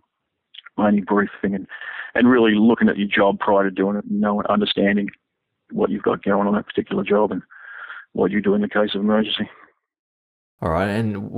[0.79, 1.67] mainly briefing and,
[2.15, 5.09] and really looking at your job prior to doing it, and knowing, understanding
[5.71, 7.43] what you've got going on that particular job and
[8.13, 9.49] what you do in the case of emergency.
[10.63, 11.31] All right, and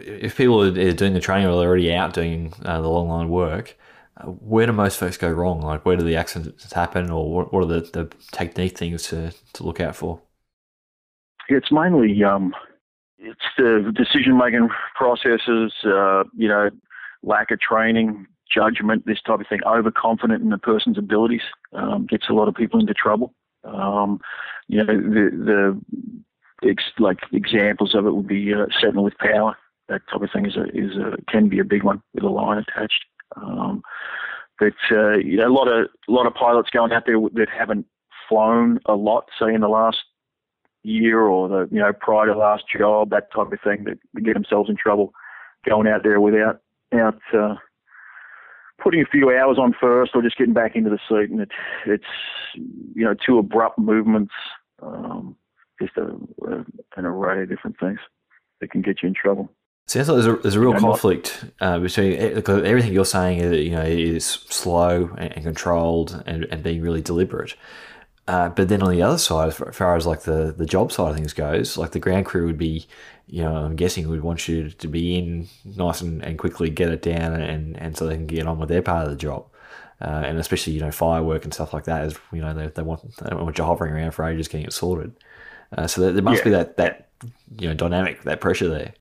[0.00, 3.28] if people are doing the training or they're already out doing uh, the long line
[3.28, 3.76] work,
[4.16, 5.60] uh, where do most folks go wrong?
[5.60, 9.32] Like, where do the accidents happen, or what, what are the, the technique things to,
[9.52, 10.20] to look out for?
[11.48, 12.52] It's mainly um,
[13.18, 16.70] it's the decision making processes, uh, you know,
[17.22, 19.60] lack of training, judgment, this type of thing.
[19.66, 21.42] Overconfident in the person's abilities
[21.72, 23.34] um, gets a lot of people into trouble.
[23.64, 24.20] Um,
[24.68, 25.80] you know, the
[26.62, 29.56] the ex, like examples of it would be uh, settling with power.
[29.88, 32.28] That type of thing is a, is a, can be a big one with a
[32.28, 33.04] line attached.
[33.36, 33.82] Um,
[34.58, 37.48] but uh, you know, a lot of a lot of pilots going out there that
[37.48, 37.86] haven't
[38.28, 39.98] flown a lot, say in the last
[40.82, 44.34] year or the you know prior to last job, that type of thing, that get
[44.34, 45.12] themselves in trouble
[45.68, 46.60] going out there without
[46.94, 47.54] out uh,
[48.78, 51.50] putting a few hours on first or just getting back into the seat, and it,
[51.86, 52.04] it's
[52.54, 54.32] you know too abrupt movements,
[54.82, 55.36] um,
[55.80, 56.06] just a,
[56.46, 56.64] a,
[56.96, 57.98] an array of different things
[58.60, 59.50] that can get you in trouble.
[59.86, 63.40] So like there's a, there's a real conflict uh, between everything you're saying.
[63.54, 67.54] You know, is slow and, and controlled and, and being really deliberate.
[68.26, 71.08] Uh, but then on the other side, as far as like the, the job side
[71.08, 72.86] of things goes, like the ground crew would be,
[73.28, 76.90] you know, I'm guessing we'd want you to be in nice and, and quickly get
[76.90, 79.46] it down and, and so they can get on with their part of the job.
[80.00, 82.82] Uh, and especially, you know, firework and stuff like that is, you know, they, they
[82.82, 85.12] want they don't want you hovering around for ages getting it sorted.
[85.76, 86.44] Uh, so there, there must yeah.
[86.44, 87.08] be that, that,
[87.58, 88.94] you know, dynamic, that pressure there.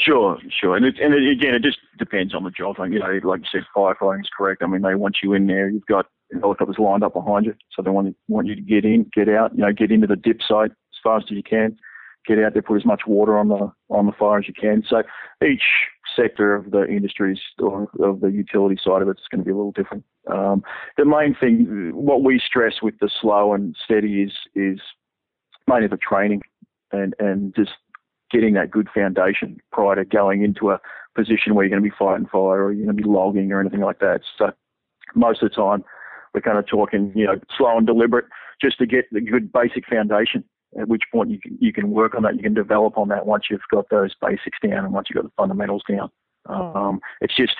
[0.00, 2.80] Sure, sure, and it, and it, again, it just depends on the job.
[2.80, 4.62] Like, You know, like you said, firefighting is correct.
[4.62, 5.68] I mean, they want you in there.
[5.68, 9.08] You've got helicopters lined up behind you, so they want want you to get in,
[9.14, 9.54] get out.
[9.54, 11.78] You know, get into the dip site as fast as you can.
[12.26, 14.82] Get out there, put as much water on the on the fire as you can.
[14.88, 15.02] So
[15.46, 15.62] each
[16.16, 19.50] sector of the industries or of the utility side of it is going to be
[19.50, 20.04] a little different.
[20.30, 20.62] Um,
[20.96, 24.80] the main thing, what we stress with the slow and steady is is
[25.68, 26.42] mainly the training
[26.92, 27.72] and and just
[28.30, 30.80] getting that good foundation prior to going into a
[31.14, 33.60] position where you're going to be fighting fire or you're going to be logging or
[33.60, 34.22] anything like that.
[34.36, 34.50] So
[35.14, 35.84] most of the time
[36.32, 38.24] we're kind of talking, you know, slow and deliberate
[38.60, 40.42] just to get the good basic foundation
[40.80, 43.26] at which point you can you can work on that, you can develop on that
[43.26, 46.10] once you've got those basics down and once you've got the fundamentals down.
[46.46, 46.76] Hmm.
[46.76, 47.56] Um, it's just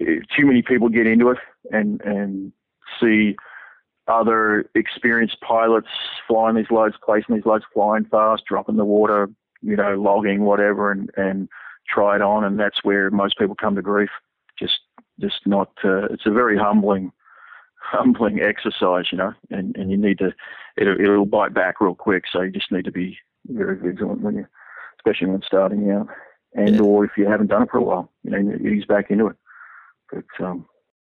[0.00, 1.38] eh, too many people get into it
[1.70, 2.52] and and
[3.00, 3.36] see
[4.06, 5.88] other experienced pilots
[6.28, 9.30] flying these loads, placing these loads, flying fast, dropping the water,
[9.62, 11.48] you know, logging whatever, and and
[11.88, 14.10] try it on, and that's where most people come to grief.
[14.58, 14.80] Just
[15.20, 15.70] just not.
[15.84, 17.12] Uh, it's a very humbling
[17.90, 20.32] humbling exercise, you know, and, and you need to,
[20.76, 22.24] it'll, it'll bite back real quick.
[22.32, 24.46] So you just need to be very vigilant when you,
[24.98, 26.08] especially when starting out,
[26.54, 26.82] and yeah.
[26.82, 29.26] or if you haven't done it for a while, you know, you ease back into
[29.26, 29.36] it.
[30.10, 30.66] But um,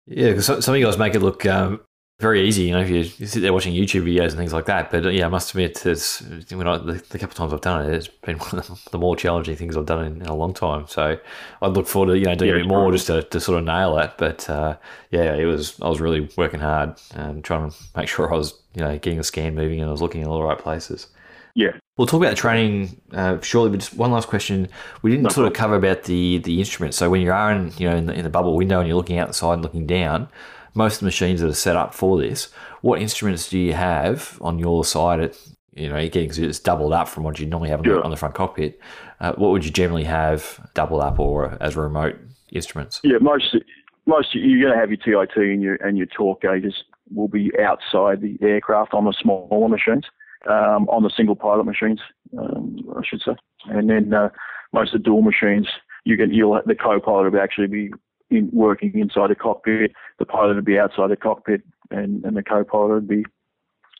[0.06, 1.80] yeah, because some of you guys make it look um,
[2.22, 2.62] very easy.
[2.62, 4.90] You know, if you, you, sit there watching YouTube videos and things like that.
[4.90, 7.60] But uh, yeah, I must admit, it's when I, the, the, couple of times I've
[7.60, 10.34] done it, it's been one of the more challenging things I've done in, in a
[10.34, 10.86] long time.
[10.86, 11.18] So
[11.60, 13.58] I look forward to you know doing yeah, a bit more just to, to sort
[13.58, 14.12] of nail it.
[14.16, 14.76] But uh,
[15.10, 18.54] yeah, it was I was really working hard and trying to make sure I was
[18.74, 21.08] you know getting the scan moving and I was looking in all the right places.
[21.54, 21.72] Yeah.
[21.98, 24.68] We'll talk about training uh, shortly, but just one last question.
[25.02, 26.94] We didn't no sort of cover about the the instrument.
[26.94, 28.96] So when you are in you know in the, in the bubble window and you're
[28.96, 30.28] looking out the side and looking down,
[30.74, 32.50] most of the machines that are set up for this,
[32.80, 35.20] what instruments do you have on your side?
[35.20, 35.38] At
[35.74, 37.94] you know, again, because it's doubled up from what you normally have on, yeah.
[37.94, 38.78] the, on the front cockpit.
[39.20, 42.16] Uh, what would you generally have doubled up or as remote
[42.52, 43.00] instruments?
[43.04, 43.56] Yeah, most
[44.06, 46.74] most you're going to have your TIT and your and your torque gauges
[47.14, 50.04] will be outside the aircraft on the smaller machines,
[50.48, 52.00] um, on the single pilot machines,
[52.38, 53.32] um, I should say,
[53.66, 54.30] and then uh,
[54.72, 55.68] most of the dual machines
[56.04, 57.92] you can you'll the co-pilot will actually be
[58.36, 59.92] in, working inside the cockpit.
[60.18, 63.24] The pilot would be outside the cockpit, and, and the co-pilot would be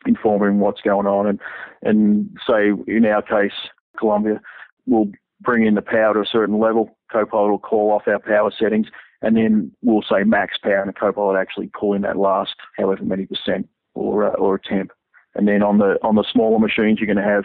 [0.07, 1.27] informing what's going on.
[1.27, 1.41] And
[1.83, 3.53] and say in our case,
[3.99, 4.41] Columbia
[4.87, 5.11] will
[5.41, 6.97] bring in the power to a certain level.
[7.11, 8.89] Co-pilot will call off our power settings,
[9.21, 13.05] and then we'll say max power, and the co-pilot actually pull in that last however
[13.05, 14.91] many percent or uh, or temp.
[15.35, 17.45] And then on the on the smaller machines, you're going to have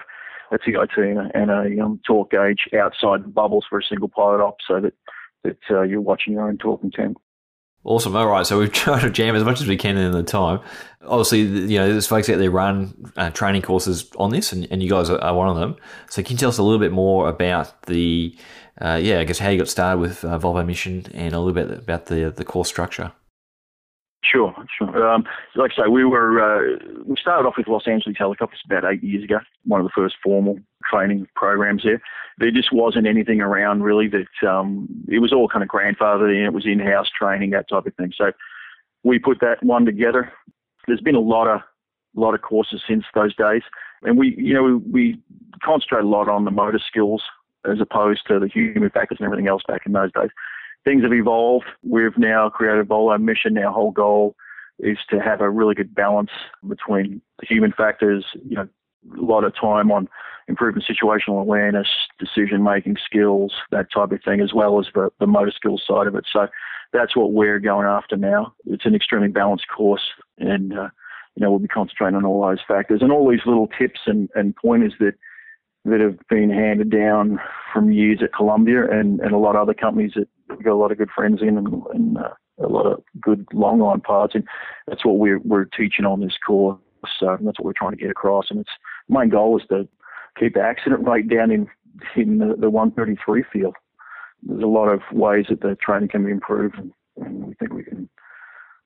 [0.51, 4.07] a TIT and a, and a um, torque gauge outside the bubbles for a single
[4.07, 4.93] pilot op, so that
[5.47, 7.17] that uh, you're watching your own talking temp.
[7.83, 8.15] Awesome.
[8.17, 8.45] All right.
[8.45, 10.59] So we've tried to jam as much as we can in the time.
[11.05, 14.83] Obviously, you know, there's folks out there run uh, training courses on this, and, and
[14.83, 15.77] you guys are, are, one of them.
[16.09, 18.35] So can you tell us a little bit more about the,
[18.81, 21.53] uh, yeah, I guess how you got started with uh, Volvo Mission and a little
[21.53, 23.13] bit about the the course structure?
[24.23, 25.07] Sure, sure.
[25.07, 25.23] Um,
[25.55, 29.01] like I say, we were uh, we started off with Los Angeles Helicopters about eight
[29.01, 29.39] years ago.
[29.63, 30.59] One of the first formal
[30.89, 32.01] training programs there.
[32.37, 36.45] There just wasn't anything around really that um, it was all kind of grandfathered in.
[36.45, 38.13] It was in-house training, that type of thing.
[38.15, 38.31] So
[39.03, 40.31] we put that one together.
[40.87, 41.61] There's been a lot of
[42.15, 43.61] lot of courses since those days,
[44.03, 45.21] and we you know we, we
[45.63, 47.21] concentrate a lot on the motor skills
[47.69, 50.29] as opposed to the human factors and everything else back in those days
[50.87, 51.65] things have evolved.
[51.83, 53.57] We've now created Volvo Mission.
[53.57, 54.35] Our whole goal
[54.79, 56.29] is to have a really good balance
[56.67, 58.69] between the human factors, you know,
[59.17, 60.07] a lot of time on
[60.47, 61.87] improving situational awareness,
[62.19, 66.07] decision making skills, that type of thing, as well as the, the motor skills side
[66.07, 66.25] of it.
[66.31, 66.47] So
[66.93, 68.53] that's what we're going after now.
[68.65, 70.03] It's an extremely balanced course,
[70.37, 70.89] and uh,
[71.35, 74.29] you know we'll be concentrating on all those factors and all these little tips and,
[74.35, 75.15] and pointers that
[75.85, 77.39] that have been handed down
[77.73, 80.75] from years at Columbia and, and a lot of other companies that we've got a
[80.75, 82.29] lot of good friends in and, and uh,
[82.59, 84.35] a lot of good long line parts.
[84.35, 84.45] And
[84.87, 86.77] that's what we're, we're teaching on this course.
[87.19, 88.47] So that's what we're trying to get across.
[88.49, 88.69] And it's
[89.09, 89.87] main goal is to
[90.39, 91.67] keep the accident rate down in,
[92.15, 93.75] in the, the 133 field.
[94.43, 97.73] There's a lot of ways that the training can be improved, and, and we think
[97.73, 98.09] we can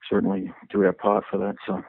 [0.08, 1.56] certainly do our part for that.
[1.66, 1.82] So.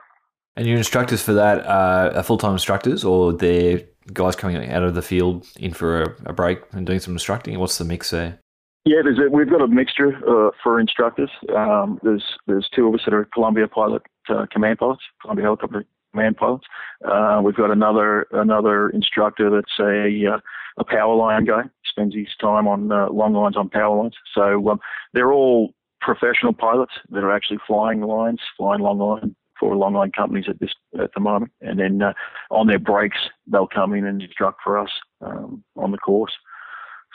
[0.56, 4.96] And your instructors for that are full time instructors, or they're guys coming out of
[4.96, 7.58] the field in for a, a break and doing some instructing?
[7.60, 8.40] What's the mix there?
[8.86, 11.30] Yeah, there's a, we've got a mixture uh, for instructors.
[11.56, 15.86] Um, there's there's two of us that are Columbia pilot uh, command pilots, Columbia helicopter
[16.14, 16.66] pilots.
[17.04, 20.40] Uh, we've got another another instructor that's a uh,
[20.78, 21.64] a power line guy.
[21.86, 24.16] Spends his time on uh, long lines on power lines.
[24.34, 24.80] So um,
[25.14, 30.12] they're all professional pilots that are actually flying lines, flying long line for long line
[30.12, 31.52] companies at this at the moment.
[31.62, 32.14] And then uh,
[32.52, 34.90] on their breaks, they'll come in and instruct for us
[35.22, 36.34] um, on the course.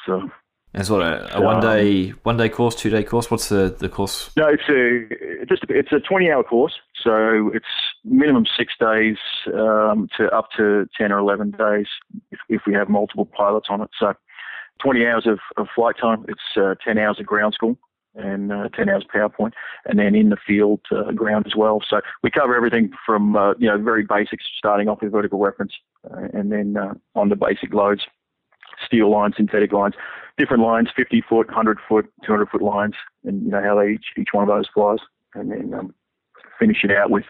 [0.07, 0.31] So.
[0.75, 3.31] It's what a, a one day one day course, two day course.
[3.31, 4.31] What's the, the course?
[4.37, 7.65] No, it's a just a, it's a twenty hour course, so it's
[8.05, 9.17] minimum six days
[9.55, 11.87] um, to up to ten or eleven days
[12.31, 13.91] if if we have multiple pilots on it.
[13.99, 14.15] So
[14.83, 16.25] 20 hours of, of flight time.
[16.29, 17.77] It's uh, 10 hours of ground school
[18.15, 19.53] and uh, 10 hours PowerPoint,
[19.85, 21.81] and then in the field uh, ground as well.
[21.89, 25.73] So we cover everything from uh, you know very basics, starting off with vertical reference,
[26.11, 28.03] uh, and then uh, on the basic loads,
[28.85, 29.95] steel lines, synthetic lines,
[30.37, 34.07] different lines, 50 foot, 100 foot, 200 foot lines, and you know how they each
[34.17, 34.99] each one of those flies,
[35.35, 35.95] and then um,
[36.59, 37.25] finish it out with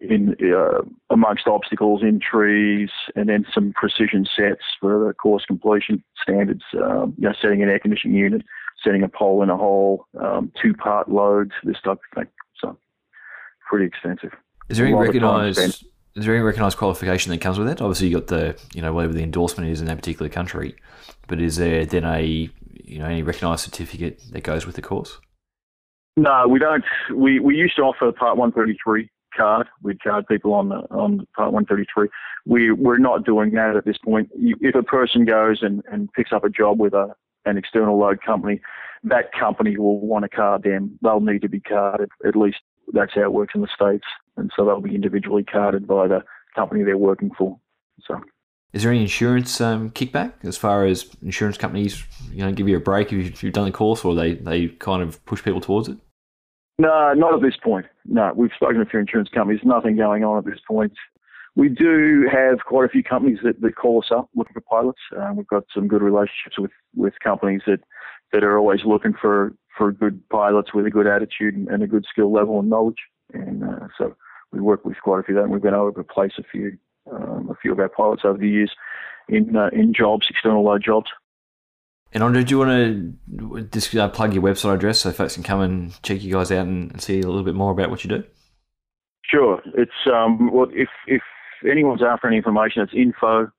[0.00, 6.02] in uh, amongst obstacles in trees, and then some precision sets for the course completion
[6.22, 6.62] standards.
[6.74, 8.42] Um, you know, setting an air conditioning unit,
[8.82, 12.26] setting a pole in a hole, um, two part loads, this type of thing.
[12.60, 12.78] So
[13.68, 14.32] pretty extensive.
[14.68, 15.84] Is there any recognised?
[16.18, 17.80] Is there any recognised qualification that comes with it?
[17.80, 20.74] Obviously, you got the you know whatever the endorsement is in that particular country,
[21.28, 22.50] but is there then a
[22.84, 25.20] you know any recognised certificate that goes with the course?
[26.16, 26.84] No, we don't.
[27.14, 29.68] We we used to offer Part 133 card.
[29.80, 32.08] We'd card people on the, on Part 133.
[32.46, 34.28] We we're not doing that at this point.
[34.34, 37.14] If a person goes and, and picks up a job with a
[37.44, 38.60] an external load company,
[39.04, 40.98] that company will want to card them.
[41.00, 42.10] They'll need to be carded.
[42.26, 42.58] At least
[42.92, 44.06] that's how it works in the states,
[44.38, 46.22] and so they'll be individually carded by the
[46.54, 47.58] company they're working for.
[48.02, 48.20] So.
[48.72, 52.76] Is there any insurance um, kickback as far as insurance companies, you know, give you
[52.76, 55.88] a break if you've done the course, or they, they kind of push people towards
[55.88, 55.96] it?
[56.78, 57.86] No, not at this point.
[58.04, 59.60] No, we've spoken to a few insurance companies.
[59.64, 60.92] Nothing going on at this point.
[61.56, 65.00] We do have quite a few companies that, that call us up looking for pilots.
[65.16, 67.80] Uh, we've got some good relationships with, with companies that,
[68.32, 71.88] that are always looking for, for good pilots with a good attitude and, and a
[71.88, 72.98] good skill level and knowledge.
[73.32, 74.14] And uh, so
[74.52, 75.52] we work with quite a few of them.
[75.52, 76.78] We've been able to place a few
[77.10, 78.72] um, a few of our pilots over the years
[79.28, 81.08] in uh, in jobs, external load jobs.
[82.12, 85.42] And Andre, do you want to just uh, plug your website address so folks can
[85.42, 88.08] come and check you guys out and see a little bit more about what you
[88.08, 88.24] do?
[89.24, 89.60] Sure.
[89.74, 91.22] It's um, well, if if
[91.70, 93.50] anyone's after any information, it's info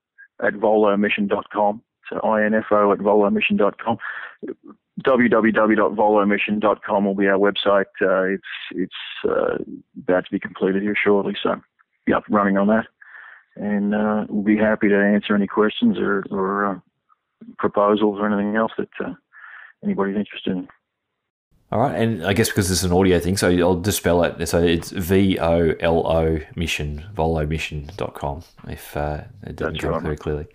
[0.43, 1.83] at volomission.com.
[2.09, 3.97] So info at volomission.com.
[5.05, 7.85] www.volomission.com will be our website.
[8.01, 8.95] Uh, it's it's
[9.27, 9.57] uh,
[9.97, 11.61] about to be completed here shortly, so
[12.05, 12.85] be up running on that.
[13.55, 16.79] And uh, we'll be happy to answer any questions or, or uh,
[17.57, 19.13] proposals or anything else that uh,
[19.83, 20.67] anybody's interested in.
[21.71, 24.23] All right, and I guess because this is an audio thing, so I'll just spell
[24.23, 24.47] it.
[24.47, 30.01] So it's V O L O mission, volomission.com, if uh, it didn't that's come right.
[30.01, 30.47] very clearly.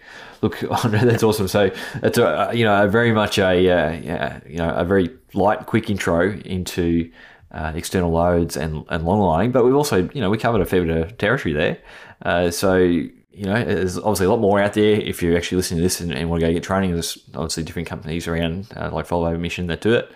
[0.42, 1.46] Look, Andre, that's awesome.
[1.46, 1.70] So
[2.02, 5.88] it's a, you know, a very much a, uh, you know, a very light, quick
[5.88, 7.12] intro into
[7.52, 10.66] uh, external loads and, and long lining, but we've also, you know, we covered a
[10.66, 11.78] fair bit of territory there.
[12.22, 15.78] Uh, so you know, there's obviously a lot more out there if you're actually listening
[15.78, 16.92] to this and, and want to go get training.
[16.92, 20.12] There's obviously different companies around, uh, like Volo Mission, that do it.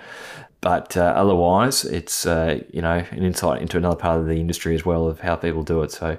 [0.61, 4.75] But uh, otherwise, it's uh, you know an insight into another part of the industry
[4.75, 5.93] as well of how people do it.
[5.93, 6.19] So,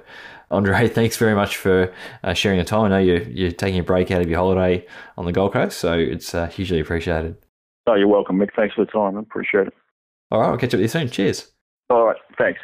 [0.50, 1.92] Andre, thanks very much for
[2.24, 2.84] uh, sharing your time.
[2.84, 4.86] I know you're, you're taking a break out of your holiday
[5.18, 7.36] on the Gold Coast, so it's uh, hugely appreciated.
[7.86, 8.50] Oh, you're welcome, Mick.
[8.56, 9.16] Thanks for the time.
[9.16, 9.74] I appreciate it.
[10.30, 11.10] All right, I'll catch up with you soon.
[11.10, 11.50] Cheers.
[11.90, 12.60] All right, thanks.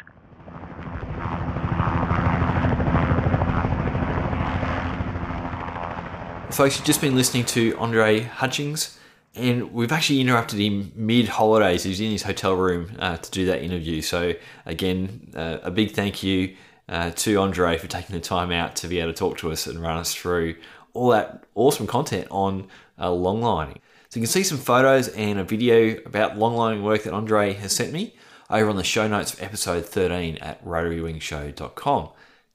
[6.49, 8.97] Folks, you've just been listening to Andre Hutchings,
[9.37, 11.83] and we've actually interrupted him mid holidays.
[11.83, 14.01] He's in his hotel room uh, to do that interview.
[14.01, 14.33] So,
[14.65, 16.55] again, uh, a big thank you
[16.89, 19.67] uh, to Andre for taking the time out to be able to talk to us
[19.67, 20.55] and run us through
[20.93, 22.67] all that awesome content on
[22.99, 23.79] uh, long lining.
[24.09, 27.53] So, you can see some photos and a video about long lining work that Andre
[27.53, 28.15] has sent me
[28.49, 32.01] over on the show notes for episode 13 at rotarywingshow.com.
[32.03, 32.13] There'll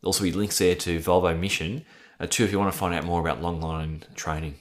[0.09, 1.85] also be links there to Volo Mission
[2.23, 4.55] uh, two, if you want to find out more about long training.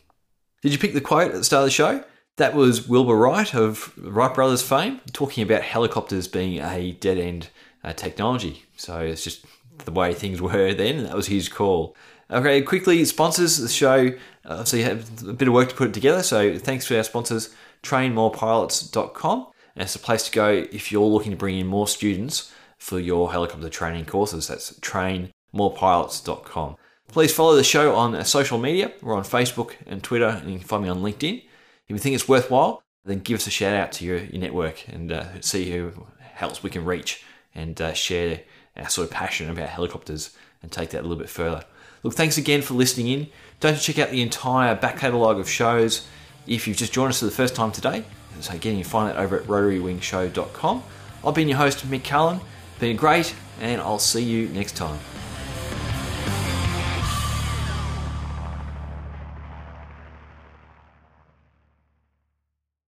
[0.61, 2.03] Did you pick the quote at the start of the show?
[2.41, 7.49] That was Wilbur Wright of Wright Brothers fame, talking about helicopters being a dead end
[7.83, 8.65] uh, technology.
[8.75, 9.45] So it's just
[9.85, 11.95] the way things were then, that was his call.
[12.31, 14.13] Okay, quickly, sponsors the show.
[14.43, 16.23] Uh, so you have a bit of work to put it together.
[16.23, 19.47] So thanks to our sponsors, trainmorepilots.com.
[19.75, 22.99] And it's a place to go if you're looking to bring in more students for
[22.99, 24.47] your helicopter training courses.
[24.47, 26.75] That's trainmorepilots.com.
[27.07, 28.93] Please follow the show on social media.
[29.03, 31.43] We're on Facebook and Twitter, and you can find me on LinkedIn.
[31.91, 34.87] If you think it's worthwhile, then give us a shout out to your, your network
[34.87, 35.91] and uh, see who
[36.39, 37.21] else we can reach
[37.53, 38.39] and uh, share
[38.77, 41.65] our sort of passion about helicopters and take that a little bit further.
[42.03, 43.27] Look, thanks again for listening in.
[43.59, 46.07] Don't check out the entire back catalogue of shows
[46.47, 48.05] if you've just joined us for the first time today.
[48.39, 50.83] So again, you find that over at rotarywingshow.com.
[51.25, 52.39] I've been your host, Mick Cullen.
[52.79, 54.97] Been great, and I'll see you next time.